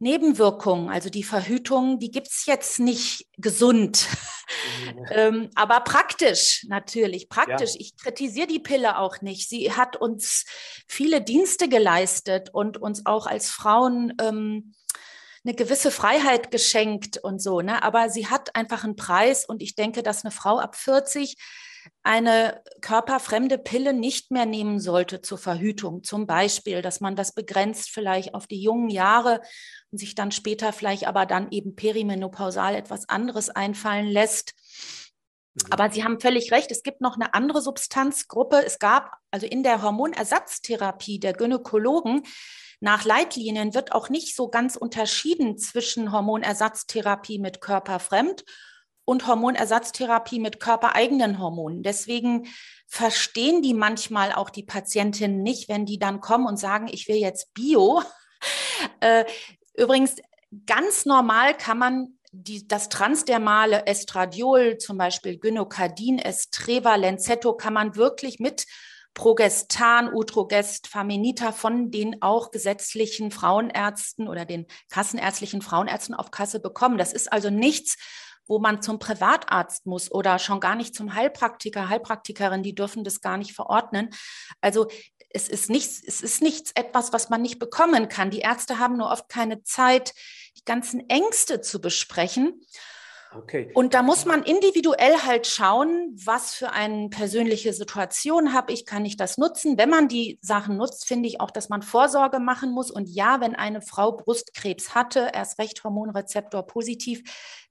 Nebenwirkungen. 0.05 0.91
Also 0.91 1.09
die 1.09 1.25
Verhütung, 1.25 1.99
die 1.99 2.11
gibt 2.11 2.29
es 2.29 2.45
jetzt 2.45 2.79
nicht 2.79 3.27
gesund, 3.39 4.07
ähm, 5.11 5.51
aber 5.55 5.81
praktisch 5.81 6.65
natürlich. 6.69 7.29
Praktisch. 7.31 7.73
Ja. 7.73 7.81
Ich 7.81 7.97
kritisiere 7.97 8.47
die 8.47 8.61
Pille 8.61 8.99
auch 8.99 9.23
nicht. 9.23 9.49
Sie 9.49 9.73
hat 9.73 9.97
uns 9.97 10.45
viele 10.87 11.23
Dienste 11.23 11.69
geleistet 11.69 12.51
und 12.53 12.77
uns 12.77 13.07
auch 13.07 13.27
als 13.27 13.49
Frauen 13.49 14.13
ähm, 14.21 14.75
eine 15.43 15.55
gewisse 15.55 15.91
Freiheit 15.91 16.51
geschenkt 16.51 17.17
und 17.17 17.43
so, 17.43 17.63
ne? 17.63 17.83
Aber 17.83 18.11
sie 18.11 18.29
hat 18.29 18.55
einfach 18.55 18.85
einen 18.85 18.97
Preis 18.97 19.47
und 19.47 19.63
ich 19.63 19.75
denke, 19.75 20.03
dass 20.03 20.25
eine 20.25 20.33
Frau 20.33 20.59
ab 20.59 20.77
40 20.77 21.37
eine 22.03 22.63
körperfremde 22.81 23.59
Pille 23.59 23.93
nicht 23.93 24.31
mehr 24.31 24.47
nehmen 24.47 24.81
sollte 24.81 25.21
zur 25.21 25.39
Verhütung. 25.39 26.03
Zum 26.03 26.27
Beispiel, 26.27 26.83
dass 26.83 27.01
man 27.01 27.17
das 27.17 27.33
begrenzt 27.33 27.91
vielleicht 27.91 28.35
auf 28.35 28.47
die 28.47 28.61
jungen 28.61 28.89
Jahre 28.89 29.41
und 29.91 29.99
sich 29.99 30.15
dann 30.15 30.31
später 30.31 30.73
vielleicht 30.73 31.07
aber 31.07 31.27
dann 31.27 31.51
eben 31.51 31.75
perimenopausal 31.77 32.75
etwas 32.75 33.09
anderes 33.09 33.51
einfallen 33.51 34.07
lässt. 34.07 34.55
Mhm. 35.55 35.67
Aber 35.71 35.91
Sie 35.91 36.05
haben 36.05 36.21
völlig 36.21 36.53
recht, 36.53 36.71
es 36.71 36.83
gibt 36.83 37.01
noch 37.01 37.17
eine 37.17 37.35
andere 37.35 37.61
Substanzgruppe. 37.61 38.65
Es 38.65 38.79
gab 38.79 39.13
also 39.31 39.47
in 39.47 39.63
der 39.63 39.83
Hormonersatztherapie 39.83 41.19
der 41.21 41.33
Gynäkologen 41.33 42.23
nach 42.81 43.05
Leitlinien 43.07 43.73
wird 43.73 43.93
auch 43.93 44.11
nicht 44.11 44.37
so 44.37 44.49
ganz 44.49 44.77
unterschieden 44.77 45.57
zwischen 45.57 46.13
Hormonersatztherapie 46.13 47.39
mit 47.39 47.63
körperfremd 47.63 48.45
und 49.05 49.27
Hormonersatztherapie 49.27 50.41
mit 50.41 50.61
körpereigenen 50.61 51.39
Hormonen. 51.39 51.83
Deswegen 51.83 52.47
verstehen 52.87 53.63
die 53.63 53.75
manchmal 53.75 54.33
auch 54.33 54.51
die 54.51 54.63
Patientinnen 54.63 55.43
nicht, 55.43 55.69
wenn 55.69 55.87
die 55.87 55.99
dann 55.99 56.21
kommen 56.21 56.47
und 56.47 56.59
sagen, 56.59 56.89
ich 56.91 57.09
will 57.09 57.17
jetzt 57.17 57.55
Bio. 57.55 58.03
Äh, 59.01 59.25
übrigens, 59.75 60.17
ganz 60.67 61.07
normal 61.07 61.57
kann 61.57 61.79
man 61.79 62.19
die, 62.33 62.67
das 62.67 62.89
transdermale 62.89 63.87
Estradiol, 63.87 64.77
zum 64.79 64.99
Beispiel 64.99 65.39
Gynokardin, 65.39 66.19
Estreva, 66.19 66.97
Lenzetto, 66.97 67.55
kann 67.55 67.73
man 67.73 67.97
wirklich 67.97 68.41
mit 68.41 68.67
Progestan, 69.15 70.13
Utrogest, 70.13 70.89
Faminita 70.89 71.53
von 71.53 71.93
den 71.93 72.21
auch 72.21 72.51
gesetzlichen 72.51 73.31
Frauenärzten 73.31 74.27
oder 74.29 74.45
den 74.45 74.67
kassenärztlichen 74.91 75.63
Frauenärzten 75.63 76.17
auf 76.17 76.33
Kasse 76.33 76.59
bekommen. 76.59 76.99
Das 76.99 77.13
ist 77.13 77.33
also 77.33 77.49
nichts, 77.49 77.97
wo 78.47 78.59
man 78.59 78.83
zum 78.83 78.99
Privatarzt 78.99 79.87
muss 79.87 80.11
oder 80.11 80.39
schon 80.39 80.61
gar 80.61 80.75
nicht 80.75 80.95
zum 80.95 81.15
Heilpraktiker, 81.15 81.89
Heilpraktikerin, 81.89 82.63
die 82.63 82.75
dürfen 82.75 83.05
das 83.05 83.21
gar 83.21 83.37
nicht 83.37 83.53
verordnen. 83.53 84.11
Also 84.61 84.89
es 85.31 85.49
ist 85.49 85.69
nichts, 85.69 86.03
es 86.07 86.21
ist 86.21 86.43
nichts 86.43 86.73
etwas, 86.75 87.13
was 87.13 87.29
man 87.29 87.43
nicht 87.43 87.59
bekommen 87.59 88.09
kann. 88.09 88.31
Die 88.31 88.41
Ärzte 88.41 88.79
haben 88.79 88.97
nur 88.97 89.11
oft 89.11 89.29
keine 89.29 89.63
Zeit, 89.65 90.15
die 90.57 90.65
ganzen 90.65 91.09
Ängste 91.09 91.61
zu 91.61 91.81
besprechen. 91.81 92.61
Okay. 93.37 93.71
Und 93.75 93.95
da 93.95 94.03
muss 94.03 94.25
man 94.25 94.43
individuell 94.43 95.19
halt 95.25 95.47
schauen, 95.47 96.13
was 96.15 96.55
für 96.55 96.71
eine 96.71 97.09
persönliche 97.09 97.73
Situation 97.73 98.53
habe 98.53 98.73
ich, 98.73 98.87
kann 98.87 99.05
ich 99.05 99.17
das 99.17 99.39
nutzen. 99.39 99.77
Wenn 99.77 99.91
man 99.91 100.09
die 100.09 100.39
Sachen 100.41 100.77
nutzt, 100.77 101.07
finde 101.07 101.29
ich 101.29 101.41
auch, 101.41 101.51
dass 101.51 101.69
man 101.69 101.83
Vorsorge 101.83 102.39
machen 102.39 102.71
muss. 102.73 102.91
Und 102.91 103.09
ja, 103.09 103.41
wenn 103.41 103.55
eine 103.55 103.83
Frau 103.83 104.13
Brustkrebs 104.13 104.95
hatte, 104.95 105.31
erst 105.33 105.59
recht 105.59 105.83
Hormonrezeptor 105.85 106.67
positiv, 106.67 107.23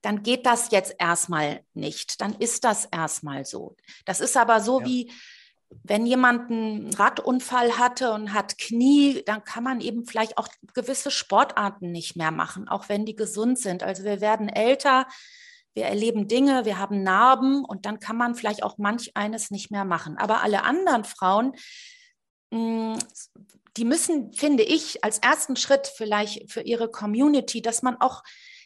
dann 0.02 0.24
geht 0.24 0.46
das 0.46 0.72
jetzt 0.72 0.96
erstmal 1.00 1.62
nicht. 1.74 2.20
Dann 2.22 2.34
ist 2.34 2.64
das 2.64 2.86
erstmal 2.86 3.46
so. 3.46 3.76
Das 4.06 4.20
ist 4.20 4.36
aber 4.36 4.60
so 4.60 4.82
ja. 4.82 4.86
wie 4.86 5.12
wenn 5.84 6.06
jemand 6.06 6.52
einen 6.52 6.94
Radunfall 6.94 7.78
hatte 7.78 8.12
und 8.12 8.34
hat 8.34 8.58
Knie, 8.58 9.24
dann 9.26 9.44
kann 9.44 9.64
man 9.64 9.82
eben 9.82 10.06
vielleicht 10.06 10.38
auch 10.38 10.48
gewisse 10.74 11.12
Sportarten 11.12 11.92
nicht 11.92 12.16
mehr 12.16 12.32
machen, 12.32 12.68
auch 12.68 12.90
wenn 12.90 13.06
die 13.06 13.16
gesund 13.16 13.60
sind. 13.60 13.84
Also 13.84 14.04
wir 14.04 14.22
werden 14.22 14.50
älter, 14.50 15.08
wir 15.74 15.86
erleben 15.86 16.28
Dinge, 16.28 16.66
wir 16.66 16.78
haben 16.78 17.04
Narben 17.04 17.66
und 17.66 17.86
dann 17.86 18.00
kann 18.00 18.16
man 18.16 18.36
vielleicht 18.36 18.64
auch 18.64 18.78
manch 18.78 19.12
eines 19.16 19.52
nicht 19.52 19.72
mehr 19.72 19.86
machen. 19.86 20.18
Aber 20.18 20.42
alle 20.42 20.64
anderen 20.64 21.04
Frauen, 21.04 21.54
mm, 22.52 22.96
die 23.78 23.86
müssen, 23.86 24.34
finde 24.34 24.64
ich, 24.64 25.04
als 25.04 25.18
ersten 25.20 25.56
Schritt 25.56 25.88
vielleicht 25.88 26.52
für 26.52 26.62
ihre 26.62 26.90
Community, 26.90 27.62
dass 27.62 27.82
man 27.82 28.00
auch 28.00 28.24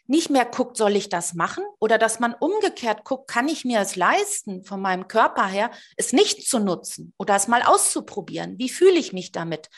nicht 0.08 0.30
mehr 0.30 0.46
guckt, 0.46 0.78
soll 0.78 0.96
ich 0.96 1.10
das 1.10 1.34
machen? 1.34 1.64
Oder 1.80 1.98
dass 1.98 2.20
man 2.20 2.34
umgekehrt 2.34 3.04
guckt, 3.04 3.30
kann 3.30 3.48
ich 3.48 3.66
mir 3.66 3.82
es 3.82 3.96
leisten, 3.96 4.64
von 4.64 4.82
meinem 4.82 5.08
Körper 5.08 5.46
her, 5.46 5.72
es 5.98 6.14
nicht 6.14 6.48
zu 6.48 6.60
nutzen 6.60 7.14
oder 7.18 7.36
es 7.36 7.48
mal 7.48 7.62
auszuprobieren? 7.62 8.58
Wie 8.58 8.70
fühle 8.70 8.98
ich 8.98 9.14
mich 9.14 9.32
damit? 9.32 9.70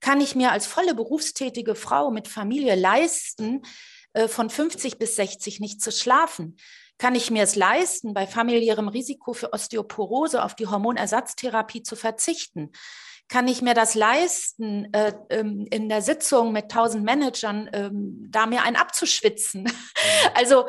Kann 0.00 0.20
ich 0.20 0.34
mir 0.34 0.52
als 0.52 0.66
volle 0.66 0.94
berufstätige 0.94 1.74
Frau 1.74 2.10
mit 2.10 2.28
Familie 2.28 2.74
leisten, 2.74 3.62
von 4.28 4.50
50 4.50 4.98
bis 4.98 5.16
60 5.16 5.60
nicht 5.60 5.80
zu 5.82 5.92
schlafen? 5.92 6.56
Kann 6.98 7.14
ich 7.14 7.30
mir 7.30 7.42
es 7.42 7.56
leisten, 7.56 8.14
bei 8.14 8.26
familiärem 8.26 8.88
Risiko 8.88 9.34
für 9.34 9.52
Osteoporose 9.52 10.42
auf 10.42 10.54
die 10.54 10.66
Hormonersatztherapie 10.66 11.82
zu 11.82 11.94
verzichten? 11.94 12.72
Kann 13.28 13.48
ich 13.48 13.60
mir 13.60 13.74
das 13.74 13.94
leisten, 13.94 14.92
äh, 14.94 15.12
ähm, 15.30 15.66
in 15.70 15.88
der 15.88 16.00
Sitzung 16.00 16.52
mit 16.52 16.70
tausend 16.70 17.04
Managern 17.04 17.68
ähm, 17.72 18.26
da 18.30 18.46
mir 18.46 18.62
einen 18.62 18.76
abzuschwitzen? 18.76 19.64
Mhm. 19.96 20.30
Also 20.34 20.66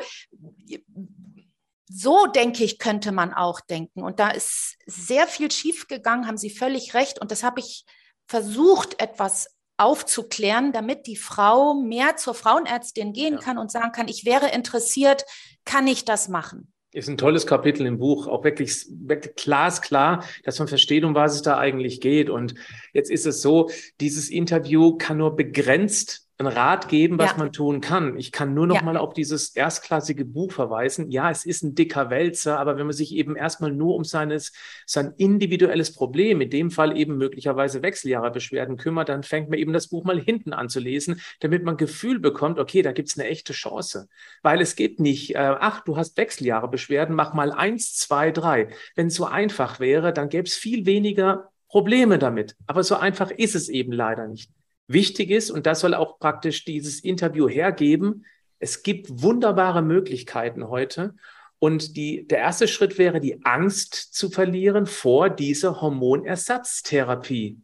so 1.86 2.26
denke 2.26 2.64
ich, 2.64 2.78
könnte 2.78 3.12
man 3.12 3.32
auch 3.32 3.60
denken. 3.60 4.02
Und 4.02 4.18
da 4.18 4.30
ist 4.30 4.76
sehr 4.86 5.26
viel 5.26 5.50
schiefgegangen, 5.50 6.26
haben 6.26 6.36
Sie 6.36 6.50
völlig 6.50 6.94
recht. 6.94 7.20
Und 7.20 7.30
das 7.30 7.42
habe 7.42 7.60
ich 7.60 7.84
versucht, 8.26 9.00
etwas 9.00 9.48
aufzuklären, 9.78 10.72
damit 10.72 11.06
die 11.06 11.16
Frau 11.16 11.74
mehr 11.74 12.16
zur 12.16 12.34
Frauenärztin 12.34 13.12
gehen 13.12 13.34
ja. 13.34 13.40
kann 13.40 13.58
und 13.58 13.70
sagen 13.70 13.92
kann, 13.92 14.08
ich 14.08 14.24
wäre 14.24 14.48
interessiert, 14.50 15.24
kann 15.64 15.86
ich 15.86 16.04
das 16.04 16.28
machen? 16.28 16.72
Ist 16.90 17.08
ein 17.08 17.18
tolles 17.18 17.46
Kapitel 17.46 17.86
im 17.86 17.98
Buch, 17.98 18.26
auch 18.26 18.44
wirklich, 18.44 18.86
wirklich 18.90 19.34
glasklar, 19.36 20.24
dass 20.44 20.58
man 20.58 20.68
versteht, 20.68 21.04
um 21.04 21.14
was 21.14 21.34
es 21.34 21.42
da 21.42 21.58
eigentlich 21.58 22.00
geht. 22.00 22.30
Und 22.30 22.54
jetzt 22.92 23.10
ist 23.10 23.26
es 23.26 23.42
so, 23.42 23.70
dieses 24.00 24.30
Interview 24.30 24.96
kann 24.96 25.18
nur 25.18 25.36
begrenzt 25.36 26.27
einen 26.38 26.52
Rat 26.52 26.88
geben, 26.88 27.18
was 27.18 27.32
ja. 27.32 27.36
man 27.38 27.52
tun 27.52 27.80
kann. 27.80 28.16
Ich 28.16 28.30
kann 28.30 28.54
nur 28.54 28.68
noch 28.68 28.76
ja. 28.76 28.82
mal 28.82 28.96
auf 28.96 29.12
dieses 29.12 29.56
erstklassige 29.56 30.24
Buch 30.24 30.52
verweisen. 30.52 31.10
Ja, 31.10 31.30
es 31.30 31.44
ist 31.44 31.64
ein 31.64 31.74
dicker 31.74 32.10
Wälzer, 32.10 32.60
aber 32.60 32.76
wenn 32.76 32.86
man 32.86 32.94
sich 32.94 33.14
eben 33.14 33.34
erstmal 33.34 33.72
nur 33.72 33.96
um 33.96 34.04
seines, 34.04 34.52
sein 34.86 35.14
individuelles 35.16 35.92
Problem, 35.92 36.40
in 36.40 36.50
dem 36.50 36.70
Fall 36.70 36.96
eben 36.96 37.16
möglicherweise 37.16 37.82
Wechseljahrebeschwerden 37.82 38.76
kümmert, 38.76 39.08
dann 39.08 39.24
fängt 39.24 39.50
man 39.50 39.58
eben 39.58 39.72
das 39.72 39.88
Buch 39.88 40.04
mal 40.04 40.20
hinten 40.20 40.52
an 40.52 40.68
zu 40.68 40.78
lesen, 40.78 41.20
damit 41.40 41.64
man 41.64 41.76
Gefühl 41.76 42.20
bekommt, 42.20 42.60
okay, 42.60 42.82
da 42.82 42.92
gibt's 42.92 43.18
eine 43.18 43.28
echte 43.28 43.52
Chance. 43.52 44.08
Weil 44.42 44.60
es 44.60 44.76
geht 44.76 45.00
nicht, 45.00 45.34
äh, 45.34 45.56
ach, 45.58 45.80
du 45.80 45.96
hast 45.96 46.16
Wechseljahrebeschwerden, 46.16 47.16
mach 47.16 47.34
mal 47.34 47.50
eins, 47.50 47.96
zwei, 47.96 48.30
drei. 48.30 48.68
Wenn 48.94 49.08
es 49.08 49.16
so 49.16 49.24
einfach 49.24 49.80
wäre, 49.80 50.12
dann 50.12 50.28
gäbe 50.28 50.46
es 50.46 50.54
viel 50.54 50.86
weniger 50.86 51.50
Probleme 51.68 52.18
damit. 52.18 52.54
Aber 52.68 52.84
so 52.84 52.94
einfach 52.94 53.32
ist 53.32 53.56
es 53.56 53.68
eben 53.68 53.92
leider 53.92 54.28
nicht 54.28 54.52
wichtig 54.88 55.30
ist, 55.30 55.50
und 55.50 55.66
das 55.66 55.80
soll 55.80 55.94
auch 55.94 56.18
praktisch 56.18 56.64
dieses 56.64 57.00
Interview 57.00 57.48
hergeben, 57.48 58.24
es 58.58 58.82
gibt 58.82 59.22
wunderbare 59.22 59.82
Möglichkeiten 59.82 60.68
heute. 60.68 61.14
Und 61.60 61.96
die, 61.96 62.26
der 62.26 62.38
erste 62.38 62.68
Schritt 62.68 62.98
wäre, 62.98 63.20
die 63.20 63.44
Angst 63.44 63.94
zu 63.94 64.30
verlieren 64.30 64.86
vor 64.86 65.30
dieser 65.30 65.80
Hormonersatztherapie. 65.80 67.60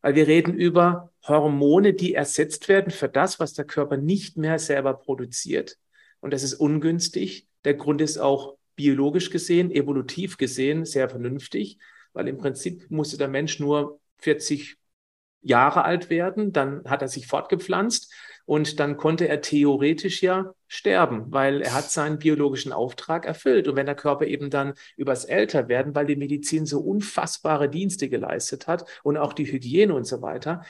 Weil 0.00 0.14
wir 0.14 0.26
reden 0.26 0.54
über 0.54 1.12
Hormone, 1.26 1.94
die 1.94 2.14
ersetzt 2.14 2.68
werden 2.68 2.90
für 2.90 3.08
das, 3.08 3.40
was 3.40 3.54
der 3.54 3.64
Körper 3.64 3.96
nicht 3.96 4.36
mehr 4.36 4.58
selber 4.58 4.94
produziert. 4.94 5.78
Und 6.20 6.32
das 6.32 6.42
ist 6.42 6.54
ungünstig. 6.54 7.46
Der 7.64 7.74
Grund 7.74 8.00
ist 8.00 8.18
auch 8.18 8.56
biologisch 8.76 9.30
gesehen, 9.30 9.70
evolutiv 9.70 10.36
gesehen 10.36 10.84
sehr 10.84 11.08
vernünftig, 11.08 11.78
weil 12.12 12.28
im 12.28 12.38
Prinzip 12.38 12.90
musste 12.90 13.16
der 13.16 13.28
Mensch 13.28 13.60
nur 13.60 14.00
40 14.18 14.76
Jahre 15.44 15.84
alt 15.84 16.10
werden, 16.10 16.52
dann 16.52 16.82
hat 16.86 17.02
er 17.02 17.08
sich 17.08 17.26
fortgepflanzt 17.26 18.12
und 18.46 18.80
dann 18.80 18.96
konnte 18.96 19.28
er 19.28 19.40
theoretisch 19.40 20.22
ja 20.22 20.52
sterben, 20.68 21.32
weil 21.32 21.62
er 21.62 21.74
hat 21.74 21.90
seinen 21.90 22.18
biologischen 22.18 22.72
Auftrag 22.72 23.24
erfüllt. 23.24 23.68
Und 23.68 23.76
wenn 23.76 23.86
der 23.86 23.94
Körper 23.94 24.26
eben 24.26 24.50
dann 24.50 24.74
übers 24.96 25.24
Älterwerden, 25.24 25.94
weil 25.94 26.06
die 26.06 26.16
Medizin 26.16 26.66
so 26.66 26.80
unfassbare 26.80 27.70
Dienste 27.70 28.08
geleistet 28.08 28.66
hat 28.66 28.84
und 29.02 29.16
auch 29.16 29.32
die 29.32 29.50
Hygiene 29.50 29.94
und 29.94 30.04
so 30.04 30.20
weiter, 30.20 30.62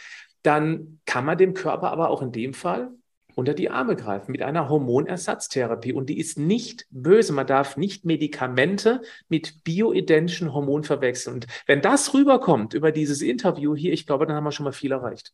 dann 0.42 1.00
kann 1.06 1.24
man 1.24 1.38
dem 1.38 1.54
Körper 1.54 1.90
aber 1.90 2.10
auch 2.10 2.22
in 2.22 2.32
dem 2.32 2.54
Fall 2.54 2.90
unter 3.34 3.54
die 3.54 3.70
Arme 3.70 3.96
greifen 3.96 4.32
mit 4.32 4.42
einer 4.42 4.68
Hormonersatztherapie. 4.68 5.92
Und 5.92 6.08
die 6.08 6.18
ist 6.18 6.38
nicht 6.38 6.86
böse. 6.90 7.32
Man 7.32 7.46
darf 7.46 7.76
nicht 7.76 8.04
Medikamente 8.04 9.02
mit 9.28 9.64
bioidentischen 9.64 10.52
Hormonen 10.52 10.84
verwechseln. 10.84 11.34
Und 11.34 11.46
wenn 11.66 11.82
das 11.82 12.14
rüberkommt 12.14 12.74
über 12.74 12.92
dieses 12.92 13.22
Interview 13.22 13.74
hier, 13.74 13.92
ich 13.92 14.06
glaube, 14.06 14.26
dann 14.26 14.36
haben 14.36 14.44
wir 14.44 14.52
schon 14.52 14.64
mal 14.64 14.72
viel 14.72 14.92
erreicht. 14.92 15.32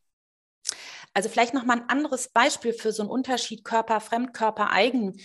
Also 1.12 1.28
vielleicht 1.28 1.54
noch 1.54 1.64
mal 1.64 1.78
ein 1.78 1.88
anderes 1.88 2.28
Beispiel 2.28 2.72
für 2.72 2.92
so 2.92 3.02
einen 3.02 3.10
Unterschied 3.10 3.64
Körper, 3.64 4.00
Fremdkörper, 4.00 4.70
Eigen. 4.70 5.18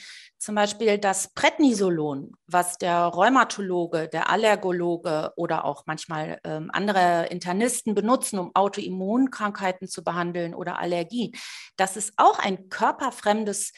Zum 0.46 0.54
Beispiel 0.54 1.00
das 1.00 1.34
Prednisolon, 1.34 2.34
was 2.46 2.78
der 2.78 3.06
Rheumatologe, 3.06 4.08
der 4.08 4.30
Allergologe 4.30 5.34
oder 5.38 5.66
auch 5.66 5.88
manchmal 5.88 6.40
ähm, 6.44 6.70
andere 6.72 7.26
Internisten 7.32 7.96
benutzen, 7.96 8.38
um 8.38 8.52
Autoimmunkrankheiten 8.54 9.88
zu 9.88 10.04
behandeln 10.04 10.54
oder 10.54 10.78
Allergien. 10.78 11.32
Das 11.78 11.98
ist 11.98 12.14
auch 12.18 12.38
ein 12.38 12.70
körperfremdes 12.70 13.74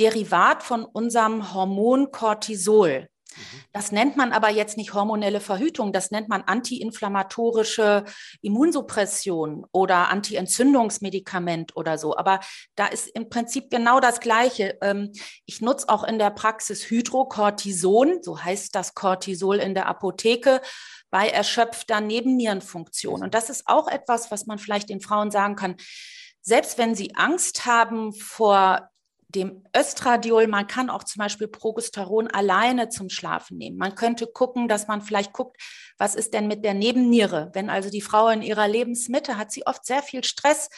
Derivat 0.00 0.64
von 0.64 0.84
unserem 0.84 1.54
Hormon 1.54 2.10
Cortisol. 2.10 3.06
Mhm. 3.36 3.62
Das 3.72 3.92
nennt 3.92 4.16
man 4.16 4.32
aber 4.32 4.50
jetzt 4.50 4.76
nicht 4.76 4.94
hormonelle 4.94 5.40
Verhütung, 5.40 5.92
das 5.92 6.10
nennt 6.10 6.28
man 6.28 6.42
antiinflammatorische 6.42 8.04
Immunsuppression 8.42 9.66
oder 9.72 10.08
Antientzündungsmedikament 10.08 11.76
oder 11.76 11.98
so. 11.98 12.16
Aber 12.16 12.40
da 12.74 12.86
ist 12.86 13.08
im 13.08 13.28
Prinzip 13.28 13.70
genau 13.70 14.00
das 14.00 14.20
Gleiche. 14.20 14.78
Ähm, 14.82 15.12
ich 15.46 15.60
nutze 15.60 15.88
auch 15.88 16.04
in 16.04 16.18
der 16.18 16.30
Praxis 16.30 16.90
Hydrocortison, 16.90 18.22
so 18.22 18.42
heißt 18.42 18.74
das 18.74 18.94
Cortisol 18.94 19.56
in 19.56 19.74
der 19.74 19.86
Apotheke, 19.86 20.60
bei 21.10 21.28
erschöpfter 21.28 22.00
Nebennierenfunktion. 22.00 23.22
Und 23.22 23.34
das 23.34 23.50
ist 23.50 23.66
auch 23.66 23.88
etwas, 23.88 24.30
was 24.30 24.46
man 24.46 24.58
vielleicht 24.58 24.90
den 24.90 25.00
Frauen 25.00 25.30
sagen 25.30 25.56
kann. 25.56 25.76
Selbst 26.42 26.78
wenn 26.78 26.94
sie 26.94 27.14
Angst 27.14 27.66
haben 27.66 28.12
vor 28.12 28.90
dem 29.28 29.62
Östradiol, 29.76 30.46
man 30.46 30.66
kann 30.66 30.88
auch 30.88 31.04
zum 31.04 31.20
Beispiel 31.20 31.48
Progesteron 31.48 32.28
alleine 32.28 32.88
zum 32.88 33.10
Schlafen 33.10 33.58
nehmen. 33.58 33.76
Man 33.76 33.94
könnte 33.94 34.26
gucken, 34.26 34.68
dass 34.68 34.88
man 34.88 35.02
vielleicht 35.02 35.34
guckt, 35.34 35.60
was 35.98 36.14
ist 36.14 36.32
denn 36.32 36.48
mit 36.48 36.64
der 36.64 36.74
Nebenniere? 36.74 37.50
Wenn 37.52 37.68
also 37.68 37.90
die 37.90 38.00
Frau 38.00 38.28
in 38.28 38.40
ihrer 38.40 38.66
Lebensmitte 38.66 39.36
hat 39.36 39.52
sie 39.52 39.66
oft 39.66 39.84
sehr 39.84 40.02
viel 40.02 40.24
Stress, 40.24 40.70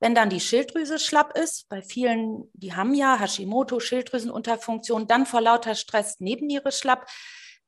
wenn 0.00 0.14
dann 0.14 0.28
die 0.28 0.40
Schilddrüse 0.40 0.98
schlapp 0.98 1.36
ist, 1.38 1.68
bei 1.70 1.80
vielen, 1.80 2.50
die 2.52 2.74
haben 2.74 2.92
ja 2.92 3.18
Hashimoto, 3.18 3.80
Schilddrüsenunterfunktion, 3.80 5.06
dann 5.06 5.24
vor 5.24 5.40
lauter 5.40 5.74
Stress 5.74 6.20
Nebenniere 6.20 6.72
schlapp, 6.72 7.06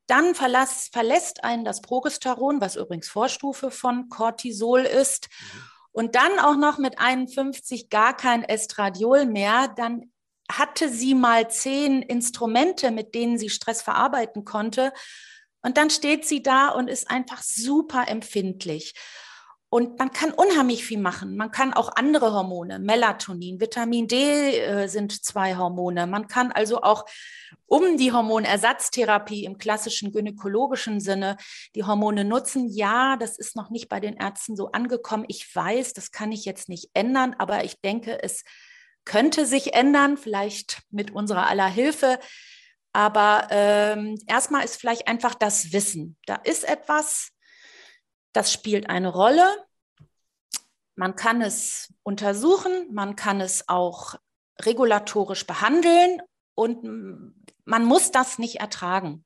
dann 0.06 0.34
verlass, 0.34 0.90
verlässt 0.92 1.44
einen 1.44 1.64
das 1.64 1.80
Progesteron, 1.80 2.60
was 2.60 2.76
übrigens 2.76 3.08
Vorstufe 3.08 3.70
von 3.70 4.10
Cortisol 4.10 4.80
ist. 4.80 5.28
Mhm. 5.30 5.62
Und 5.92 6.14
dann 6.14 6.38
auch 6.38 6.56
noch 6.56 6.76
mit 6.76 6.98
51 6.98 7.88
gar 7.88 8.14
kein 8.14 8.44
Estradiol 8.44 9.24
mehr, 9.24 9.68
dann 9.68 10.12
hatte 10.50 10.88
sie 10.88 11.14
mal 11.14 11.50
zehn 11.50 12.02
Instrumente, 12.02 12.90
mit 12.90 13.14
denen 13.14 13.38
sie 13.38 13.50
Stress 13.50 13.82
verarbeiten 13.82 14.44
konnte. 14.44 14.92
Und 15.62 15.76
dann 15.76 15.90
steht 15.90 16.26
sie 16.26 16.42
da 16.42 16.68
und 16.68 16.88
ist 16.88 17.10
einfach 17.10 17.42
super 17.42 18.06
empfindlich. 18.08 18.94
Und 19.68 19.98
man 19.98 20.12
kann 20.12 20.30
unheimlich 20.30 20.84
viel 20.84 21.00
machen. 21.00 21.36
Man 21.36 21.50
kann 21.50 21.74
auch 21.74 21.96
andere 21.96 22.32
Hormone, 22.32 22.78
Melatonin, 22.78 23.60
Vitamin 23.60 24.06
D 24.06 24.60
äh, 24.60 24.86
sind 24.86 25.24
zwei 25.24 25.56
Hormone. 25.56 26.06
Man 26.06 26.28
kann 26.28 26.52
also 26.52 26.82
auch 26.82 27.04
um 27.66 27.96
die 27.96 28.12
Hormonersatztherapie 28.12 29.44
im 29.44 29.58
klassischen 29.58 30.12
gynäkologischen 30.12 31.00
Sinne 31.00 31.36
die 31.74 31.82
Hormone 31.82 32.24
nutzen. 32.24 32.68
Ja, 32.68 33.16
das 33.16 33.36
ist 33.36 33.56
noch 33.56 33.70
nicht 33.70 33.88
bei 33.88 33.98
den 33.98 34.16
Ärzten 34.16 34.56
so 34.56 34.70
angekommen. 34.70 35.24
Ich 35.26 35.52
weiß, 35.52 35.94
das 35.94 36.12
kann 36.12 36.30
ich 36.30 36.44
jetzt 36.44 36.68
nicht 36.68 36.90
ändern, 36.94 37.34
aber 37.36 37.64
ich 37.64 37.80
denke, 37.80 38.22
es 38.22 38.44
könnte 39.06 39.46
sich 39.46 39.72
ändern, 39.72 40.18
vielleicht 40.18 40.82
mit 40.90 41.12
unserer 41.12 41.46
aller 41.46 41.68
Hilfe. 41.68 42.18
Aber 42.92 43.48
ähm, 43.50 44.18
erstmal 44.26 44.64
ist 44.64 44.76
vielleicht 44.76 45.08
einfach 45.08 45.34
das 45.34 45.72
Wissen. 45.72 46.18
Da 46.26 46.34
ist 46.34 46.68
etwas, 46.68 47.30
das 48.32 48.52
spielt 48.52 48.90
eine 48.90 49.08
Rolle. 49.08 49.46
Man 50.94 51.16
kann 51.16 51.40
es 51.40 51.92
untersuchen, 52.02 52.92
man 52.92 53.16
kann 53.16 53.40
es 53.40 53.68
auch 53.68 54.16
regulatorisch 54.60 55.46
behandeln 55.46 56.20
und 56.54 57.34
man 57.64 57.84
muss 57.84 58.10
das 58.10 58.38
nicht 58.38 58.60
ertragen. 58.60 59.24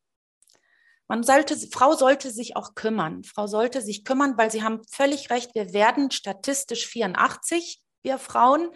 Man 1.07 1.23
sollte, 1.23 1.57
Frau 1.73 1.95
sollte 1.95 2.31
sich 2.31 2.57
auch 2.57 2.75
kümmern. 2.75 3.25
Frau 3.25 3.47
sollte 3.47 3.81
sich 3.83 4.05
kümmern, 4.05 4.37
weil 4.37 4.51
Sie 4.51 4.63
haben 4.63 4.83
völlig 4.91 5.31
recht, 5.31 5.55
wir 5.55 5.73
werden 5.73 6.11
statistisch 6.11 6.87
84, 6.87 7.83
wir 8.03 8.19
Frauen, 8.19 8.71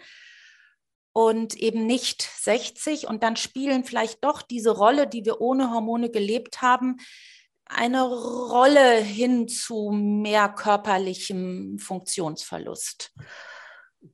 und 1.15 1.55
eben 1.55 1.85
nicht 1.85 2.23
60. 2.23 3.07
Und 3.07 3.23
dann 3.23 3.37
spielen 3.37 3.85
vielleicht 3.85 4.21
doch 4.25 4.41
diese 4.41 4.71
Rolle, 4.71 5.07
die 5.07 5.23
wir 5.23 5.39
ohne 5.39 5.71
Hormone 5.71 6.11
gelebt 6.11 6.61
haben, 6.61 6.97
eine 7.63 8.03
Rolle 8.03 8.97
hin 8.97 9.47
zu 9.47 9.91
mehr 9.91 10.49
körperlichem 10.49 11.79
Funktionsverlust. 11.79 13.13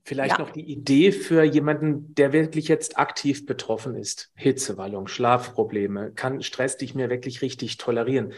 Vielleicht 0.04 0.38
ja. 0.38 0.44
noch 0.44 0.50
die 0.50 0.70
Idee 0.70 1.10
für 1.10 1.42
jemanden, 1.42 2.14
der 2.14 2.32
wirklich 2.32 2.68
jetzt 2.68 2.96
aktiv 2.96 3.46
betroffen 3.46 3.96
ist. 3.96 4.30
Hitzewallung, 4.36 5.08
Schlafprobleme, 5.08 6.12
kann 6.12 6.40
Stress 6.40 6.78
nicht 6.80 6.94
mehr 6.94 7.10
wirklich 7.10 7.42
richtig 7.42 7.78
tolerieren. 7.78 8.32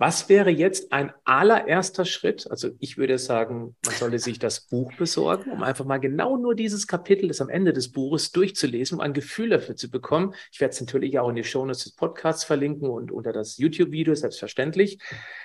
Was 0.00 0.28
wäre 0.28 0.50
jetzt 0.50 0.92
ein 0.92 1.12
allererster 1.24 2.04
Schritt? 2.04 2.48
Also 2.48 2.70
ich 2.78 2.98
würde 2.98 3.18
sagen, 3.18 3.74
man 3.84 3.94
sollte 3.96 4.20
sich 4.20 4.38
das 4.38 4.60
Buch 4.60 4.92
besorgen, 4.94 5.50
um 5.50 5.64
einfach 5.64 5.84
mal 5.84 5.98
genau 5.98 6.36
nur 6.36 6.54
dieses 6.54 6.86
Kapitel, 6.86 7.26
das 7.26 7.40
am 7.40 7.48
Ende 7.48 7.72
des 7.72 7.90
Buches 7.90 8.30
durchzulesen, 8.30 8.98
um 8.98 9.00
ein 9.00 9.12
Gefühl 9.12 9.48
dafür 9.48 9.74
zu 9.74 9.90
bekommen. 9.90 10.34
Ich 10.52 10.60
werde 10.60 10.70
es 10.72 10.80
natürlich 10.80 11.18
auch 11.18 11.28
in 11.30 11.34
die 11.34 11.42
Shownotes 11.42 11.82
des 11.82 11.96
Podcasts 11.96 12.44
verlinken 12.44 12.88
und 12.88 13.10
unter 13.10 13.32
das 13.32 13.58
YouTube-Video, 13.58 14.14
selbstverständlich. 14.14 15.00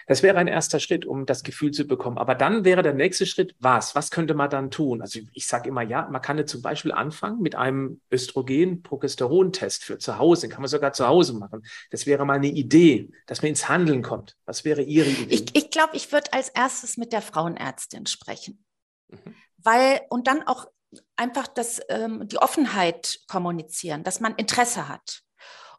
Das 0.05 0.21
wäre 0.21 0.37
ein 0.37 0.47
erster 0.47 0.79
Schritt, 0.79 1.07
um 1.07 1.25
das 1.25 1.41
Gefühl 1.41 1.71
zu 1.71 1.87
bekommen. 1.87 2.19
Aber 2.19 2.35
dann 2.35 2.63
wäre 2.63 2.83
der 2.83 2.93
nächste 2.93 3.25
Schritt, 3.25 3.55
was? 3.59 3.95
Was 3.95 4.11
könnte 4.11 4.35
man 4.35 4.51
dann 4.51 4.69
tun? 4.69 5.01
Also 5.01 5.19
ich 5.33 5.47
sage 5.47 5.69
immer, 5.69 5.81
ja, 5.81 6.07
man 6.11 6.21
kann 6.21 6.45
zum 6.45 6.61
Beispiel 6.61 6.91
anfangen 6.91 7.41
mit 7.41 7.55
einem 7.55 8.01
Östrogen-Progesteron-Test 8.11 9.83
für 9.83 9.97
zu 9.97 10.19
Hause. 10.19 10.41
Den 10.41 10.51
kann 10.51 10.61
man 10.61 10.69
sogar 10.69 10.93
zu 10.93 11.07
Hause 11.07 11.33
machen. 11.33 11.63
Das 11.89 12.05
wäre 12.05 12.23
mal 12.23 12.33
eine 12.35 12.49
Idee, 12.49 13.09
dass 13.25 13.41
man 13.41 13.49
ins 13.49 13.67
Handeln 13.67 14.03
kommt. 14.03 14.35
Was 14.45 14.65
wäre 14.65 14.81
Ihre 14.81 15.09
Idee? 15.09 15.35
Ich, 15.35 15.55
ich 15.55 15.71
glaube, 15.71 15.95
ich 15.95 16.11
würde 16.11 16.33
als 16.33 16.49
erstes 16.49 16.97
mit 16.97 17.13
der 17.13 17.21
Frauenärztin 17.21 18.05
sprechen. 18.05 18.63
Mhm. 19.09 19.35
Weil, 19.57 20.01
und 20.09 20.27
dann 20.27 20.45
auch 20.45 20.67
einfach 21.15 21.47
das, 21.47 21.81
ähm, 21.89 22.27
die 22.27 22.37
Offenheit 22.37 23.19
kommunizieren, 23.27 24.03
dass 24.03 24.19
man 24.19 24.35
Interesse 24.35 24.87
hat. 24.87 25.21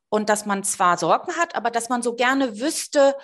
Und 0.09 0.29
dass 0.29 0.46
man 0.46 0.62
zwar 0.64 0.96
Sorgen 0.96 1.33
hat, 1.37 1.55
aber 1.57 1.70
dass 1.70 1.88
man 1.88 2.03
so 2.03 2.14
gerne 2.14 2.61
wüsste, 2.61 3.16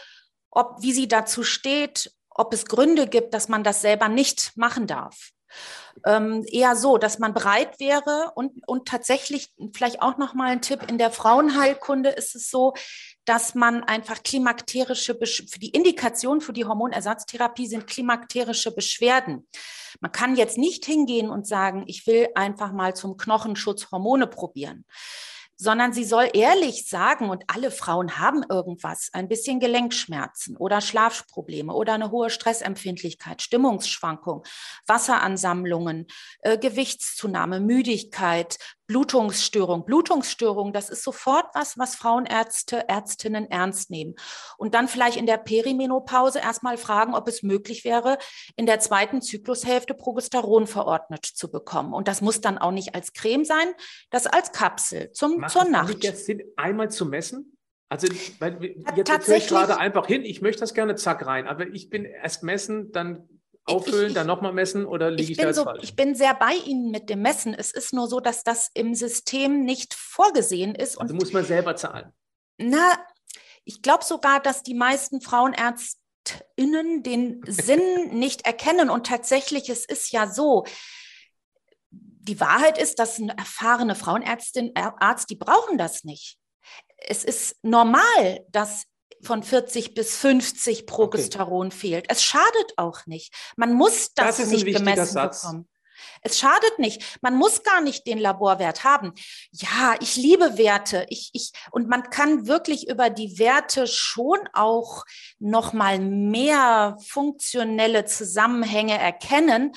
ob, 0.50 0.82
wie 0.82 0.92
sie 0.92 1.08
dazu 1.08 1.44
steht, 1.44 2.12
ob 2.30 2.52
es 2.52 2.66
Gründe 2.66 3.06
gibt, 3.06 3.34
dass 3.34 3.48
man 3.48 3.64
das 3.64 3.80
selber 3.80 4.08
nicht 4.08 4.56
machen 4.56 4.86
darf. 4.86 5.30
Ähm, 6.06 6.44
eher 6.48 6.76
so, 6.76 6.96
dass 6.96 7.18
man 7.18 7.34
bereit 7.34 7.80
wäre 7.80 8.32
und, 8.34 8.66
und 8.66 8.86
tatsächlich 8.86 9.52
vielleicht 9.74 10.00
auch 10.00 10.16
noch 10.16 10.34
mal 10.34 10.50
ein 10.50 10.62
Tipp 10.62 10.88
in 10.88 10.98
der 10.98 11.10
Frauenheilkunde 11.10 12.10
ist 12.10 12.34
es 12.36 12.50
so, 12.50 12.74
dass 13.24 13.54
man 13.54 13.82
einfach 13.84 14.22
klimakterische, 14.22 15.14
für 15.14 15.58
die 15.58 15.70
Indikation 15.70 16.40
für 16.40 16.52
die 16.52 16.64
Hormonersatztherapie 16.64 17.66
sind 17.66 17.86
klimakterische 17.86 18.74
Beschwerden. 18.74 19.46
Man 20.00 20.12
kann 20.12 20.36
jetzt 20.36 20.58
nicht 20.58 20.84
hingehen 20.84 21.30
und 21.30 21.46
sagen, 21.46 21.84
ich 21.86 22.06
will 22.06 22.28
einfach 22.34 22.72
mal 22.72 22.94
zum 22.94 23.16
Knochenschutz 23.16 23.90
Hormone 23.90 24.26
probieren 24.26 24.84
sondern 25.60 25.92
sie 25.92 26.04
soll 26.04 26.30
ehrlich 26.32 26.88
sagen, 26.88 27.28
und 27.28 27.44
alle 27.48 27.70
Frauen 27.70 28.18
haben 28.18 28.42
irgendwas, 28.48 29.10
ein 29.12 29.28
bisschen 29.28 29.60
Gelenkschmerzen 29.60 30.56
oder 30.56 30.80
Schlafprobleme 30.80 31.74
oder 31.74 31.92
eine 31.92 32.10
hohe 32.10 32.30
Stressempfindlichkeit, 32.30 33.42
Stimmungsschwankung, 33.42 34.42
Wasseransammlungen, 34.86 36.06
äh, 36.40 36.56
Gewichtszunahme, 36.56 37.60
Müdigkeit, 37.60 38.56
Blutungsstörung. 38.90 39.84
Blutungsstörung, 39.84 40.72
das 40.72 40.90
ist 40.90 41.04
sofort 41.04 41.46
was, 41.54 41.78
was 41.78 41.94
Frauenärzte, 41.94 42.88
Ärztinnen 42.88 43.48
ernst 43.48 43.88
nehmen. 43.88 44.16
Und 44.58 44.74
dann 44.74 44.88
vielleicht 44.88 45.16
in 45.16 45.26
der 45.26 45.36
Perimenopause 45.36 46.40
erstmal 46.40 46.76
fragen, 46.76 47.14
ob 47.14 47.28
es 47.28 47.44
möglich 47.44 47.84
wäre, 47.84 48.18
in 48.56 48.66
der 48.66 48.80
zweiten 48.80 49.22
Zyklushälfte 49.22 49.94
Progesteron 49.94 50.66
verordnet 50.66 51.24
zu 51.24 51.52
bekommen. 51.52 51.94
Und 51.94 52.08
das 52.08 52.20
muss 52.20 52.40
dann 52.40 52.58
auch 52.58 52.72
nicht 52.72 52.96
als 52.96 53.12
Creme 53.12 53.44
sein, 53.44 53.68
das 54.10 54.26
als 54.26 54.50
Kapsel 54.50 55.12
zum, 55.12 55.36
Macht 55.36 55.52
zur 55.52 55.66
Nacht. 55.66 55.90
Macht 55.90 56.02
jetzt 56.02 56.26
Sinn, 56.26 56.42
einmal 56.56 56.90
zu 56.90 57.06
messen? 57.06 57.56
Also 57.88 58.08
weil, 58.40 58.74
jetzt 58.96 59.08
erzähle 59.08 59.38
ich 59.38 59.46
gerade 59.46 59.78
einfach 59.78 60.08
hin, 60.08 60.24
ich 60.24 60.42
möchte 60.42 60.60
das 60.60 60.74
gerne 60.74 60.96
zack 60.96 61.24
rein, 61.24 61.46
aber 61.46 61.68
ich 61.68 61.90
bin 61.90 62.04
erst 62.04 62.42
messen, 62.42 62.90
dann 62.90 63.28
auffüllen, 63.64 64.08
ich, 64.08 64.14
dann 64.14 64.26
nochmal 64.26 64.52
messen 64.52 64.86
oder 64.86 65.10
liege 65.10 65.22
ich, 65.22 65.30
ich 65.30 65.36
da 65.38 65.52
so, 65.52 65.64
falsch? 65.64 65.82
Ich 65.82 65.96
bin 65.96 66.14
sehr 66.14 66.34
bei 66.34 66.54
Ihnen 66.54 66.90
mit 66.90 67.10
dem 67.10 67.22
Messen. 67.22 67.54
Es 67.54 67.72
ist 67.72 67.92
nur 67.92 68.08
so, 68.08 68.20
dass 68.20 68.42
das 68.42 68.70
im 68.74 68.94
System 68.94 69.64
nicht 69.64 69.94
vorgesehen 69.94 70.74
ist. 70.74 70.98
Also 71.00 71.14
muss 71.14 71.32
man 71.32 71.44
selber 71.44 71.76
zahlen. 71.76 72.12
Na, 72.58 72.98
ich 73.64 73.82
glaube 73.82 74.04
sogar, 74.04 74.40
dass 74.40 74.62
die 74.62 74.74
meisten 74.74 75.20
Frauenärztinnen 75.20 77.02
den 77.02 77.42
Sinn 77.46 77.80
nicht 78.18 78.46
erkennen. 78.46 78.90
Und 78.90 79.06
tatsächlich, 79.06 79.68
es 79.68 79.84
ist 79.84 80.12
ja 80.12 80.26
so, 80.26 80.64
die 81.90 82.40
Wahrheit 82.40 82.78
ist, 82.78 82.98
dass 82.98 83.18
eine 83.18 83.36
erfahrene 83.36 83.94
Frauenärztin, 83.94 84.72
Arzt, 84.74 85.30
die 85.30 85.36
brauchen 85.36 85.78
das 85.78 86.04
nicht. 86.04 86.38
Es 86.98 87.24
ist 87.24 87.56
normal, 87.62 88.44
dass 88.50 88.84
von 89.22 89.42
40 89.42 89.94
bis 89.94 90.16
50 90.16 90.86
Progesteron 90.86 91.68
okay. 91.68 91.76
fehlt. 91.76 92.06
Es 92.08 92.22
schadet 92.22 92.72
auch 92.76 93.06
nicht. 93.06 93.34
Man 93.56 93.74
muss 93.74 94.12
das, 94.14 94.38
das 94.38 94.48
nicht 94.48 94.66
gemessen 94.66 95.06
Satz. 95.06 95.42
bekommen. 95.42 95.68
Es 96.22 96.38
schadet 96.38 96.78
nicht. 96.78 97.18
Man 97.22 97.36
muss 97.36 97.62
gar 97.62 97.80
nicht 97.80 98.06
den 98.06 98.18
Laborwert 98.18 98.84
haben. 98.84 99.12
Ja, 99.52 99.94
ich 100.00 100.16
liebe 100.16 100.58
Werte. 100.58 101.06
Ich, 101.08 101.30
ich, 101.32 101.52
und 101.70 101.88
man 101.88 102.04
kann 102.04 102.46
wirklich 102.46 102.88
über 102.88 103.10
die 103.10 103.38
Werte 103.38 103.86
schon 103.86 104.38
auch 104.52 105.04
noch 105.38 105.72
mal 105.72 105.98
mehr 105.98 106.96
funktionelle 107.06 108.04
Zusammenhänge 108.04 108.98
erkennen. 108.98 109.72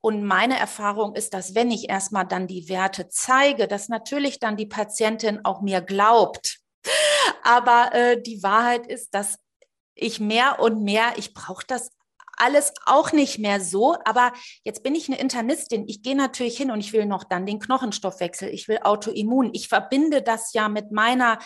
Und 0.00 0.22
meine 0.22 0.58
Erfahrung 0.58 1.14
ist, 1.14 1.34
dass 1.34 1.54
wenn 1.54 1.70
ich 1.70 1.88
erstmal 1.88 2.26
dann 2.26 2.46
die 2.46 2.68
Werte 2.68 3.08
zeige, 3.08 3.66
dass 3.66 3.88
natürlich 3.88 4.38
dann 4.38 4.56
die 4.56 4.66
Patientin 4.66 5.44
auch 5.44 5.60
mir 5.60 5.80
glaubt. 5.80 6.58
Aber 7.42 7.90
äh, 7.92 8.20
die 8.20 8.42
Wahrheit 8.42 8.86
ist, 8.86 9.14
dass 9.14 9.38
ich 9.94 10.20
mehr 10.20 10.60
und 10.60 10.82
mehr, 10.82 11.12
ich 11.16 11.34
brauche 11.34 11.64
das 11.66 11.90
alles 12.38 12.72
auch 12.86 13.12
nicht 13.12 13.38
mehr 13.38 13.60
so. 13.60 13.96
Aber 14.04 14.32
jetzt 14.64 14.82
bin 14.82 14.94
ich 14.94 15.08
eine 15.08 15.18
Internistin. 15.18 15.88
Ich 15.88 16.02
gehe 16.02 16.16
natürlich 16.16 16.56
hin 16.56 16.70
und 16.70 16.80
ich 16.80 16.92
will 16.92 17.06
noch 17.06 17.24
dann 17.24 17.46
den 17.46 17.58
Knochenstoffwechsel. 17.58 18.48
Ich 18.48 18.68
will 18.68 18.78
Autoimmun. 18.82 19.50
Ich 19.52 19.68
verbinde 19.68 20.22
das 20.22 20.52
ja 20.52 20.68
mit 20.68 20.92
meiner 20.92 21.38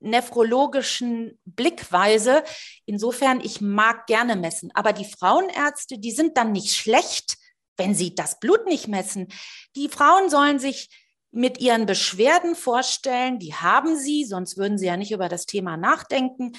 nephrologischen 0.00 1.38
Blickweise. 1.44 2.44
Insofern, 2.84 3.40
ich 3.40 3.60
mag 3.60 4.06
gerne 4.06 4.36
messen. 4.36 4.70
Aber 4.74 4.92
die 4.92 5.04
Frauenärzte, 5.04 5.98
die 5.98 6.12
sind 6.12 6.36
dann 6.36 6.52
nicht 6.52 6.74
schlecht, 6.74 7.36
wenn 7.76 7.94
sie 7.94 8.14
das 8.14 8.38
Blut 8.38 8.66
nicht 8.66 8.88
messen. 8.88 9.28
Die 9.76 9.88
Frauen 9.88 10.30
sollen 10.30 10.58
sich 10.58 10.88
mit 11.30 11.58
ihren 11.60 11.86
Beschwerden 11.86 12.54
vorstellen, 12.54 13.38
die 13.38 13.54
haben 13.54 13.96
sie, 13.96 14.24
sonst 14.24 14.56
würden 14.56 14.78
sie 14.78 14.86
ja 14.86 14.96
nicht 14.96 15.12
über 15.12 15.28
das 15.28 15.46
Thema 15.46 15.76
nachdenken, 15.76 16.52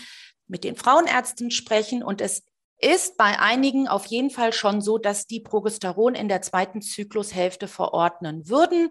mit 0.48 0.64
den 0.64 0.76
Frauenärzten 0.76 1.52
sprechen 1.52 2.04
und 2.04 2.22
es 2.22 2.44
ist 2.82 3.18
bei 3.18 3.40
einigen 3.40 3.88
auf 3.88 4.06
jeden 4.06 4.30
Fall 4.30 4.54
schon 4.54 4.82
so, 4.82 4.98
dass 4.98 5.28
die 5.28 5.42
Progesteron 5.42 6.16
in 6.16 6.30
der 6.30 6.42
zweiten 6.42 6.82
Zyklushälfte 6.82 7.68
verordnen 7.68 8.48
würden. 8.48 8.90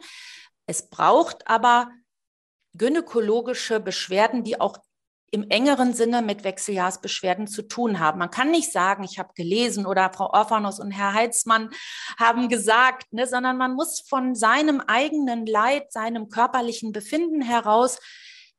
Es 0.66 0.90
braucht 0.90 1.48
aber 1.48 1.90
gynäkologische 2.74 3.80
Beschwerden, 3.80 4.44
die 4.44 4.60
auch 4.60 4.78
im 5.30 5.48
engeren 5.50 5.92
Sinne 5.92 6.22
mit 6.22 6.44
Wechseljahrsbeschwerden 6.44 7.46
zu 7.46 7.62
tun 7.62 7.98
haben. 7.98 8.18
Man 8.18 8.30
kann 8.30 8.50
nicht 8.50 8.72
sagen, 8.72 9.04
ich 9.04 9.18
habe 9.18 9.34
gelesen 9.34 9.86
oder 9.86 10.10
Frau 10.12 10.30
Orphanos 10.32 10.80
und 10.80 10.90
Herr 10.90 11.12
Heitzmann 11.12 11.70
haben 12.18 12.48
gesagt, 12.48 13.12
ne, 13.12 13.26
sondern 13.26 13.56
man 13.56 13.74
muss 13.74 14.00
von 14.08 14.34
seinem 14.34 14.80
eigenen 14.80 15.46
Leid, 15.46 15.92
seinem 15.92 16.28
körperlichen 16.28 16.92
Befinden 16.92 17.42
heraus 17.42 17.98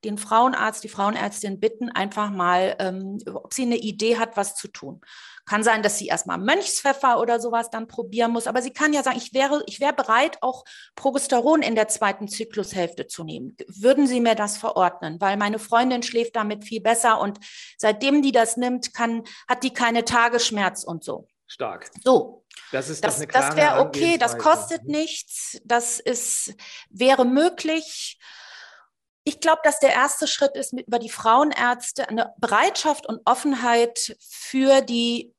den 0.03 0.17
Frauenarzt, 0.17 0.83
die 0.83 0.89
Frauenärztin 0.89 1.59
bitten, 1.59 1.89
einfach 1.89 2.29
mal, 2.29 2.75
ähm, 2.79 3.17
ob 3.33 3.53
sie 3.53 3.63
eine 3.63 3.77
Idee 3.77 4.17
hat, 4.17 4.37
was 4.37 4.55
zu 4.55 4.67
tun. 4.67 5.01
Kann 5.45 5.63
sein, 5.63 5.83
dass 5.83 5.97
sie 5.97 6.07
erstmal 6.07 6.37
Mönchspfeffer 6.37 7.19
oder 7.19 7.39
sowas 7.39 7.69
dann 7.69 7.87
probieren 7.87 8.31
muss, 8.31 8.47
aber 8.47 8.61
sie 8.61 8.71
kann 8.71 8.93
ja 8.93 9.03
sagen, 9.03 9.17
ich 9.17 9.33
wäre, 9.33 9.63
ich 9.65 9.79
wäre 9.79 9.93
bereit, 9.93 10.37
auch 10.41 10.63
Progesteron 10.95 11.61
in 11.61 11.75
der 11.75 11.87
zweiten 11.87 12.27
Zyklushälfte 12.27 13.07
zu 13.07 13.23
nehmen. 13.23 13.57
Würden 13.67 14.07
Sie 14.07 14.21
mir 14.21 14.35
das 14.35 14.57
verordnen? 14.57 15.19
Weil 15.19 15.37
meine 15.37 15.59
Freundin 15.59 16.03
schläft 16.03 16.35
damit 16.35 16.65
viel 16.65 16.81
besser 16.81 17.19
und 17.19 17.39
seitdem 17.77 18.21
die 18.21 18.31
das 18.31 18.57
nimmt, 18.57 18.93
kann, 18.93 19.23
hat 19.47 19.63
die 19.63 19.73
keine 19.73 20.05
Tagesschmerz 20.05 20.83
und 20.83 21.03
so. 21.03 21.27
Stark. 21.47 21.89
So, 22.03 22.45
das 22.71 22.89
ist 22.89 23.03
das, 23.03 23.25
das 23.27 23.55
wäre 23.55 23.79
okay, 23.79 24.17
das 24.19 24.37
kostet 24.37 24.85
nichts, 24.85 25.59
das 25.65 25.99
ist, 25.99 26.53
wäre 26.89 27.25
möglich. 27.25 28.19
Ich 29.29 29.41
glaube, 29.41 29.61
dass 29.63 29.79
der 29.79 29.93
erste 29.93 30.25
Schritt 30.25 30.55
ist, 30.55 30.73
mit, 30.73 30.87
über 30.87 30.97
die 30.97 31.11
Frauenärzte 31.11 32.09
eine 32.09 32.33
Bereitschaft 32.39 33.05
und 33.05 33.21
Offenheit 33.25 34.17
für 34.19 34.81
die 34.81 35.35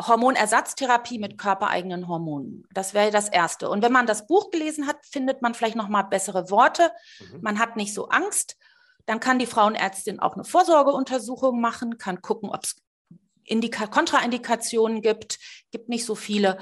Hormonersatztherapie 0.00 1.18
mit 1.18 1.38
körpereigenen 1.38 2.06
Hormonen. 2.06 2.68
Das 2.72 2.94
wäre 2.94 3.10
das 3.10 3.28
Erste. 3.28 3.68
Und 3.68 3.82
wenn 3.82 3.90
man 3.90 4.06
das 4.06 4.28
Buch 4.28 4.52
gelesen 4.52 4.86
hat, 4.86 5.04
findet 5.04 5.42
man 5.42 5.54
vielleicht 5.54 5.74
noch 5.74 5.88
mal 5.88 6.04
bessere 6.04 6.50
Worte. 6.52 6.92
Mhm. 7.18 7.40
Man 7.40 7.58
hat 7.58 7.74
nicht 7.74 7.92
so 7.92 8.10
Angst. 8.10 8.56
Dann 9.06 9.18
kann 9.18 9.40
die 9.40 9.46
Frauenärztin 9.46 10.20
auch 10.20 10.34
eine 10.34 10.44
Vorsorgeuntersuchung 10.44 11.60
machen, 11.60 11.98
kann 11.98 12.22
gucken, 12.22 12.48
ob 12.48 12.62
es 12.62 12.76
Indika 13.42 13.88
Kontraindikationen 13.88 15.02
gibt, 15.02 15.40
gibt 15.72 15.88
nicht 15.88 16.04
so 16.04 16.14
viele. 16.14 16.58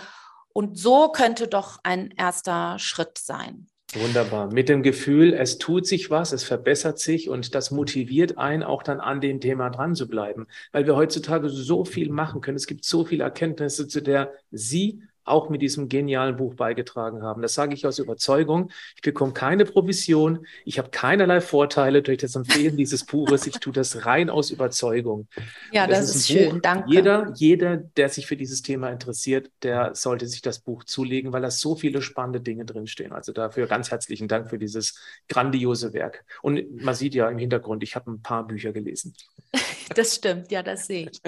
Und 0.55 0.79
so 0.79 1.11
könnte 1.11 1.47
doch 1.47 1.79
ein 1.83 2.11
erster 2.13 2.79
Schritt 2.79 3.19
sein. 3.19 3.69
Wunderbar. 3.95 4.53
Mit 4.53 4.69
dem 4.69 4.83
Gefühl, 4.83 5.33
es 5.33 5.59
tut 5.59 5.87
sich 5.87 6.11
was, 6.11 6.33
es 6.33 6.43
verbessert 6.45 6.99
sich 6.99 7.29
und 7.29 7.55
das 7.55 7.71
motiviert 7.71 8.37
einen 8.37 8.63
auch 8.63 8.83
dann 8.83 9.01
an 9.01 9.21
dem 9.21 9.41
Thema 9.41 9.71
dran 9.71 9.95
zu 9.95 10.09
bleiben, 10.09 10.47
weil 10.73 10.87
wir 10.87 10.97
heutzutage 10.97 11.49
so 11.49 11.85
viel 11.85 12.11
machen 12.11 12.41
können. 12.41 12.57
Es 12.57 12.67
gibt 12.67 12.85
so 12.85 13.05
viele 13.05 13.25
Erkenntnisse, 13.25 13.87
zu 13.87 14.03
der 14.03 14.33
Sie 14.51 15.03
auch 15.27 15.49
mit 15.51 15.63
diesem 15.63 15.89
genialen 15.89 16.37
Buch 16.37 16.55
beigetragen 16.55 17.23
haben. 17.23 17.43
Das 17.43 17.55
sage 17.55 17.75
ich 17.75 17.87
aus 17.87 17.99
Überzeugung. 17.99 18.71
Ich 18.95 19.03
bekomme 19.03 19.33
keine 19.33 19.65
Provision. 19.65 20.47
Ich 20.65 20.79
habe 20.79 20.91
keinerlei 20.91 21.41
Vorteile 21.41 22.03
durch 22.03 22.19
das 22.19 22.35
Empfehlen 22.35 22.77
dieses 22.77 23.05
Buches. 23.05 23.47
Ich 23.47 23.55
tue 23.55 23.73
das 23.73 24.07
rein 24.07 24.31
aus 24.31 24.51
Überzeugung. 24.51 25.29
Ja, 25.73 25.87
das, 25.87 26.07
das, 26.07 26.17
ist, 26.17 26.29
schön. 26.29 26.55
Buch. 26.55 26.61
Danke. 26.63 26.91
Jeder, 26.91 27.33
jeder, 27.35 27.77
der 27.77 28.09
sich 28.09 28.27
für 28.27 28.37
dieses 28.37 28.63
Thema 28.63 28.91
interessiert, 28.91 29.51
der 29.63 29.95
sollte 29.95 30.27
sich 30.27 30.43
das 30.43 30.61
Buch 30.61 30.85
zulegen, 30.85 31.33
weil 31.33 31.43
da 31.43 31.51
so 31.51 31.75
viele 31.75 32.03
spannende 32.03 32.41
Dinge 32.41 32.65
drinstehen. 32.65 33.13
Also 33.13 33.33
dafür 33.33 33.67
ganz 33.67 33.91
herzlichen 33.91 34.29
Dank 34.29 34.49
für 34.49 34.59
dieses 34.59 34.99
grandiose 35.29 35.93
Werk. 35.93 36.25
Und 36.43 36.83
man 36.83 36.95
sieht 36.95 37.15
ja 37.15 37.29
im 37.29 37.39
Hintergrund, 37.39 37.83
ich 37.83 37.97
habe 37.97 38.11
ein 38.11 38.23
paar 38.23 38.47
Bücher 38.47 38.73
gelesen. 38.73 39.15
Das 39.95 40.17
stimmt, 40.17 40.51
ja, 40.51 40.65
das 40.65 40.87
sehe 40.87 41.09
ich. 41.09 41.21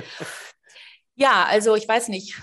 Ja, 1.14 1.46
also 1.48 1.74
ich 1.74 1.88
weiß 1.88 2.08
nicht, 2.08 2.37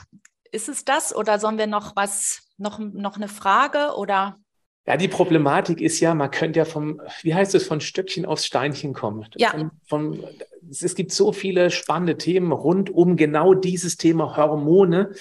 ist 0.56 0.70
es 0.70 0.86
das 0.86 1.16
oder 1.16 1.38
sollen 1.38 1.58
wir 1.58 1.68
noch 1.68 1.96
was, 1.96 2.48
noch, 2.58 2.80
noch 2.80 3.18
eine 3.18 3.28
Frage 3.28 3.96
oder? 3.98 4.40
Ja, 4.88 4.98
die 4.98 5.08
Problematik 5.08 5.82
ist 5.82 6.00
ja, 6.00 6.14
man 6.14 6.30
könnte 6.30 6.60
ja 6.60 6.66
vom, 6.66 7.02
wie 7.22 7.34
heißt 7.34 7.56
es, 7.56 7.66
von 7.66 7.82
Stöckchen 7.82 8.26
aufs 8.26 8.46
Steinchen 8.46 8.94
kommen. 8.94 9.26
Ja. 9.36 9.50
Von, 9.52 9.72
von, 9.88 10.24
es 10.70 10.96
gibt 10.96 11.12
so 11.12 11.32
viele 11.32 11.72
spannende 11.72 12.18
Themen 12.18 12.52
rund 12.52 12.92
um 12.92 13.16
genau 13.16 13.54
dieses 13.56 13.98
Thema 13.98 14.38
Hormone. 14.38 15.12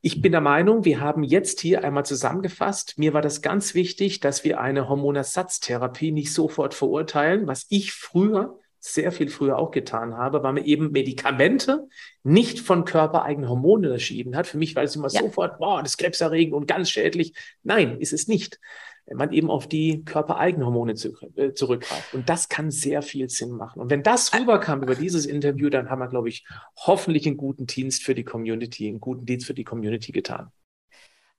Ich 0.00 0.20
bin 0.20 0.32
der 0.32 0.40
Meinung, 0.40 0.84
wir 0.84 1.00
haben 1.00 1.22
jetzt 1.22 1.60
hier 1.60 1.84
einmal 1.84 2.04
zusammengefasst. 2.04 2.98
Mir 2.98 3.14
war 3.14 3.22
das 3.22 3.42
ganz 3.42 3.74
wichtig, 3.74 4.18
dass 4.18 4.42
wir 4.42 4.60
eine 4.60 4.88
Hormonersatztherapie 4.88 6.10
nicht 6.10 6.32
sofort 6.32 6.74
verurteilen, 6.74 7.46
was 7.46 7.66
ich 7.68 7.92
früher 7.92 8.58
sehr 8.84 9.12
viel 9.12 9.28
früher 9.28 9.58
auch 9.58 9.70
getan 9.70 10.16
habe, 10.16 10.42
weil 10.42 10.54
man 10.54 10.64
eben 10.64 10.90
Medikamente 10.90 11.86
nicht 12.24 12.58
von 12.58 12.84
körpereigenen 12.84 13.48
Hormonen 13.48 13.86
unterschieden 13.86 14.34
hat. 14.36 14.48
Für 14.48 14.58
mich 14.58 14.74
war 14.74 14.82
es 14.82 14.96
immer 14.96 15.08
ja. 15.08 15.20
sofort, 15.20 15.58
boah, 15.58 15.82
das 15.82 15.92
ist 15.92 15.98
krebserregend 15.98 16.52
und 16.52 16.66
ganz 16.66 16.90
schädlich. 16.90 17.32
Nein, 17.62 18.00
ist 18.00 18.12
es 18.12 18.26
nicht. 18.26 18.58
Wenn 19.06 19.18
man 19.18 19.32
eben 19.32 19.50
auf 19.50 19.68
die 19.68 20.04
körpereigenen 20.04 20.66
Hormone 20.66 20.94
äh, 21.36 21.54
zurückgreift. 21.54 22.12
Und 22.12 22.28
das 22.28 22.48
kann 22.48 22.72
sehr 22.72 23.02
viel 23.02 23.28
Sinn 23.28 23.50
machen. 23.50 23.80
Und 23.80 23.90
wenn 23.90 24.02
das 24.02 24.34
rüberkam 24.34 24.82
über 24.82 24.96
dieses 24.96 25.26
Interview, 25.26 25.70
dann 25.70 25.88
haben 25.88 26.00
wir, 26.00 26.08
glaube 26.08 26.28
ich, 26.28 26.44
hoffentlich 26.76 27.26
einen 27.26 27.36
guten 27.36 27.66
Dienst 27.66 28.02
für 28.02 28.16
die 28.16 28.24
Community, 28.24 28.88
einen 28.88 29.00
guten 29.00 29.26
Dienst 29.26 29.46
für 29.46 29.54
die 29.54 29.64
Community 29.64 30.10
getan. 30.10 30.50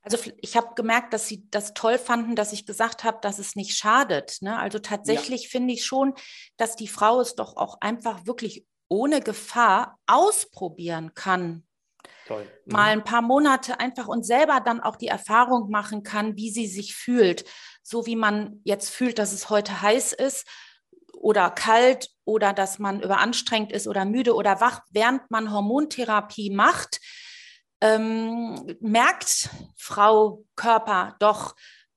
Also 0.03 0.17
ich 0.41 0.57
habe 0.57 0.75
gemerkt, 0.75 1.13
dass 1.13 1.27
sie 1.27 1.49
das 1.49 1.73
toll 1.73 1.97
fanden, 1.97 2.35
dass 2.35 2.51
ich 2.51 2.65
gesagt 2.65 3.05
habe, 3.05 3.19
dass 3.21 3.39
es 3.39 3.55
nicht 3.55 3.77
schadet. 3.77 4.37
Ne? 4.41 4.57
Also 4.57 4.79
tatsächlich 4.79 5.43
ja. 5.43 5.49
finde 5.49 5.73
ich 5.73 5.85
schon, 5.85 6.13
dass 6.57 6.75
die 6.75 6.89
Frau 6.89 7.21
es 7.21 7.35
doch 7.35 7.55
auch 7.55 7.79
einfach 7.79 8.25
wirklich 8.25 8.65
ohne 8.89 9.21
Gefahr 9.21 9.97
ausprobieren 10.05 11.13
kann. 11.13 11.63
Toll. 12.27 12.45
Mhm. 12.65 12.73
Mal 12.73 12.89
ein 12.91 13.03
paar 13.05 13.21
Monate 13.21 13.79
einfach 13.79 14.07
und 14.09 14.25
selber 14.25 14.59
dann 14.59 14.81
auch 14.81 14.97
die 14.97 15.07
Erfahrung 15.07 15.69
machen 15.69 16.03
kann, 16.03 16.35
wie 16.35 16.51
sie 16.51 16.67
sich 16.67 16.95
fühlt. 16.95 17.45
So 17.81 18.05
wie 18.05 18.17
man 18.17 18.59
jetzt 18.65 18.89
fühlt, 18.89 19.19
dass 19.19 19.31
es 19.31 19.49
heute 19.49 19.81
heiß 19.81 20.11
ist 20.11 20.45
oder 21.13 21.49
kalt 21.49 22.09
oder 22.25 22.51
dass 22.51 22.77
man 22.77 23.01
überanstrengt 23.01 23.71
ist 23.71 23.87
oder 23.87 24.03
müde 24.03 24.35
oder 24.35 24.59
wach, 24.59 24.81
während 24.91 25.31
man 25.31 25.51
Hormontherapie 25.51 26.49
macht 26.49 26.99
ähm, 27.84 28.78
merkt 28.80 29.50
Frau 29.76 30.46
Körper 30.56 31.17
doch, 31.19 31.54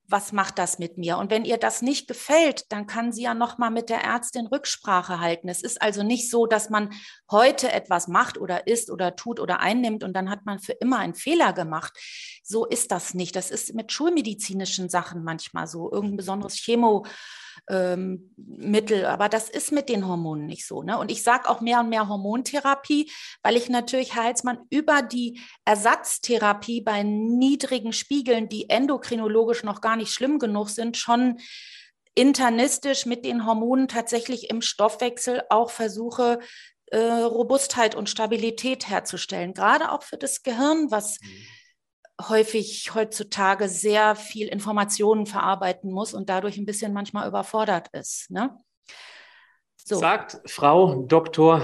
was 0.09 0.33
macht 0.33 0.59
das 0.59 0.79
mit 0.79 0.99
mir? 0.99 1.19
Und 1.19 1.31
wenn 1.31 1.45
ihr 1.45 1.59
das 1.59 1.83
nicht 1.83 2.09
gefällt, 2.09 2.71
dann 2.71 2.87
kann 2.87 3.13
sie 3.13 3.23
ja 3.23 3.35
noch 3.35 3.59
mal 3.59 3.71
mit 3.71 3.89
der 3.89 4.03
Ärztin 4.03 4.47
Rücksprache 4.47 5.21
halten. 5.21 5.49
Es 5.49 5.63
ist 5.63 5.81
also 5.81 6.03
nicht 6.03 6.31
so, 6.31 6.47
dass 6.47 6.71
man 6.71 6.93
heute 7.31 7.73
etwas 7.73 8.09
macht 8.09 8.39
oder 8.39 8.67
isst 8.67 8.91
oder 8.91 9.17
tut 9.17 9.41
oder 9.41 9.61
einnimmt 9.61 10.05
und 10.05 10.13
dann 10.15 10.31
hat 10.31 10.45
man 10.45 10.59
für 10.59 10.73
immer 10.73 10.99
einen 10.99 11.15
Fehler 11.15 11.53
gemacht. 11.53 11.97
So 12.43 12.67
ist 12.67 12.91
das 12.91 13.15
nicht. 13.15 13.37
Das 13.37 13.51
ist 13.51 13.75
mit 13.75 13.93
schulmedizinischen 13.93 14.89
Sachen 14.89 15.25
manchmal 15.25 15.67
so, 15.67 15.91
irgendein 15.91 16.19
besonderes 16.19 16.55
Chemo 16.55 17.05
ähm, 17.69 18.35
Mittel. 18.37 19.07
Aber 19.07 19.29
das 19.29 19.49
ist 19.49 19.73
mit 19.73 19.89
den 19.89 20.07
Hormonen 20.07 20.47
nicht 20.47 20.67
so. 20.67 20.83
Ne? 20.83 20.99
Und 20.99 21.11
ich 21.11 21.23
sage 21.23 21.49
auch 21.49 21.61
mehr 21.61 21.81
und 21.81 21.89
mehr 21.89 22.09
Hormontherapie, 22.09 23.11
weil 23.43 23.57
ich 23.57 23.69
natürlich 23.69 24.15
Heilsmann 24.15 24.59
über 24.71 25.03
die 25.03 25.41
Ersatztherapie 25.65 26.81
bei 26.81 27.03
niedrigen 27.03 27.93
Spiegeln, 27.93 28.49
die 28.49 28.71
endokrinologisch 28.71 29.65
noch 29.65 29.81
gar 29.81 29.97
nicht 29.97 30.13
schlimm 30.13 30.39
genug 30.39 30.71
sind, 30.71 30.97
schon 30.97 31.39
internistisch 32.15 33.05
mit 33.05 33.25
den 33.25 33.45
Hormonen 33.45 33.89
tatsächlich 33.89 34.49
im 34.51 34.63
Stoffwechsel 34.63 35.43
auch 35.51 35.71
versuche, 35.71 36.39
äh, 36.87 36.99
Robustheit 36.99 37.95
und 37.95 38.09
Stabilität 38.09 38.89
herzustellen, 38.89 39.55
gerade 39.55 39.91
auch 39.91 40.03
für 40.03 40.17
das 40.17 40.43
Gehirn, 40.43 40.91
was 40.91 41.21
mhm 41.21 41.56
häufig 42.21 42.95
heutzutage 42.95 43.69
sehr 43.69 44.17
viel 44.17 44.49
Informationen 44.49 45.27
verarbeiten 45.27 45.91
muss 45.91 46.15
und 46.15 46.29
dadurch 46.29 46.57
ein 46.57 46.67
bisschen 46.67 46.93
manchmal 46.93 47.29
überfordert 47.29 47.89
ist. 47.93 48.31
Ne? 48.31 48.59
So. 49.77 49.97
Sagt 49.97 50.39
Frau 50.47 51.03
Dr. 51.03 51.63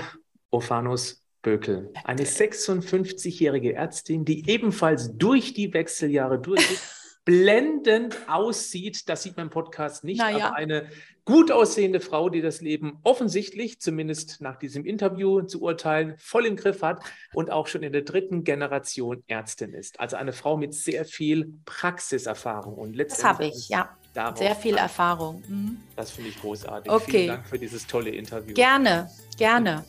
Ophanus 0.50 1.22
Bökel, 1.40 1.92
eine 2.04 2.22
56-jährige 2.22 3.74
Ärztin, 3.74 4.24
die 4.24 4.48
ebenfalls 4.48 5.16
durch 5.16 5.54
die 5.54 5.74
Wechseljahre 5.74 6.38
durch 6.38 6.64
blendend 7.24 8.16
aussieht. 8.28 9.08
Das 9.08 9.24
sieht 9.24 9.36
man 9.36 9.46
im 9.46 9.50
Podcast 9.50 10.04
nicht, 10.04 10.18
naja. 10.18 10.48
aber 10.48 10.56
eine 10.56 10.88
gut 11.24 11.52
aussehende 11.52 12.00
Frau, 12.00 12.28
die 12.28 12.40
das 12.40 12.60
Leben 12.60 12.98
offensichtlich, 13.02 13.80
zumindest 13.80 14.40
nach 14.40 14.56
diesem 14.56 14.84
Interview 14.84 15.42
zu 15.42 15.62
urteilen, 15.62 16.14
voll 16.18 16.46
im 16.46 16.56
Griff 16.56 16.82
hat 16.82 17.02
und 17.32 17.50
auch 17.50 17.66
schon 17.66 17.82
in 17.82 17.92
der 17.92 18.02
dritten 18.02 18.44
Generation 18.44 19.22
Ärztin 19.28 19.72
ist. 19.74 20.00
Also 20.00 20.16
eine 20.16 20.32
Frau 20.32 20.56
mit 20.56 20.74
sehr 20.74 21.04
viel 21.04 21.54
Praxiserfahrung 21.64 22.74
und. 22.74 22.98
Das 22.98 23.24
habe 23.24 23.46
ich, 23.46 23.68
ja. 23.68 23.96
Sehr 24.34 24.54
viel 24.54 24.76
Erfahrung. 24.76 25.42
Mhm. 25.48 25.78
Das 25.96 26.10
finde 26.10 26.28
ich 26.28 26.40
großartig. 26.40 26.92
Okay. 26.92 27.10
Vielen 27.10 27.26
Dank 27.28 27.46
für 27.46 27.58
dieses 27.58 27.86
tolle 27.86 28.10
Interview. 28.10 28.52
Gerne, 28.52 29.08
gerne. 29.38 29.84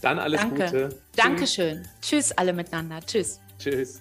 Dann 0.00 0.20
alles 0.20 0.40
Danke. 0.40 0.64
Gute. 0.64 1.02
Dankeschön. 1.16 1.82
Tschüss. 1.82 2.28
Tschüss 2.28 2.32
alle 2.38 2.52
miteinander. 2.52 3.00
Tschüss. 3.04 3.40
Tschüss. 3.58 4.00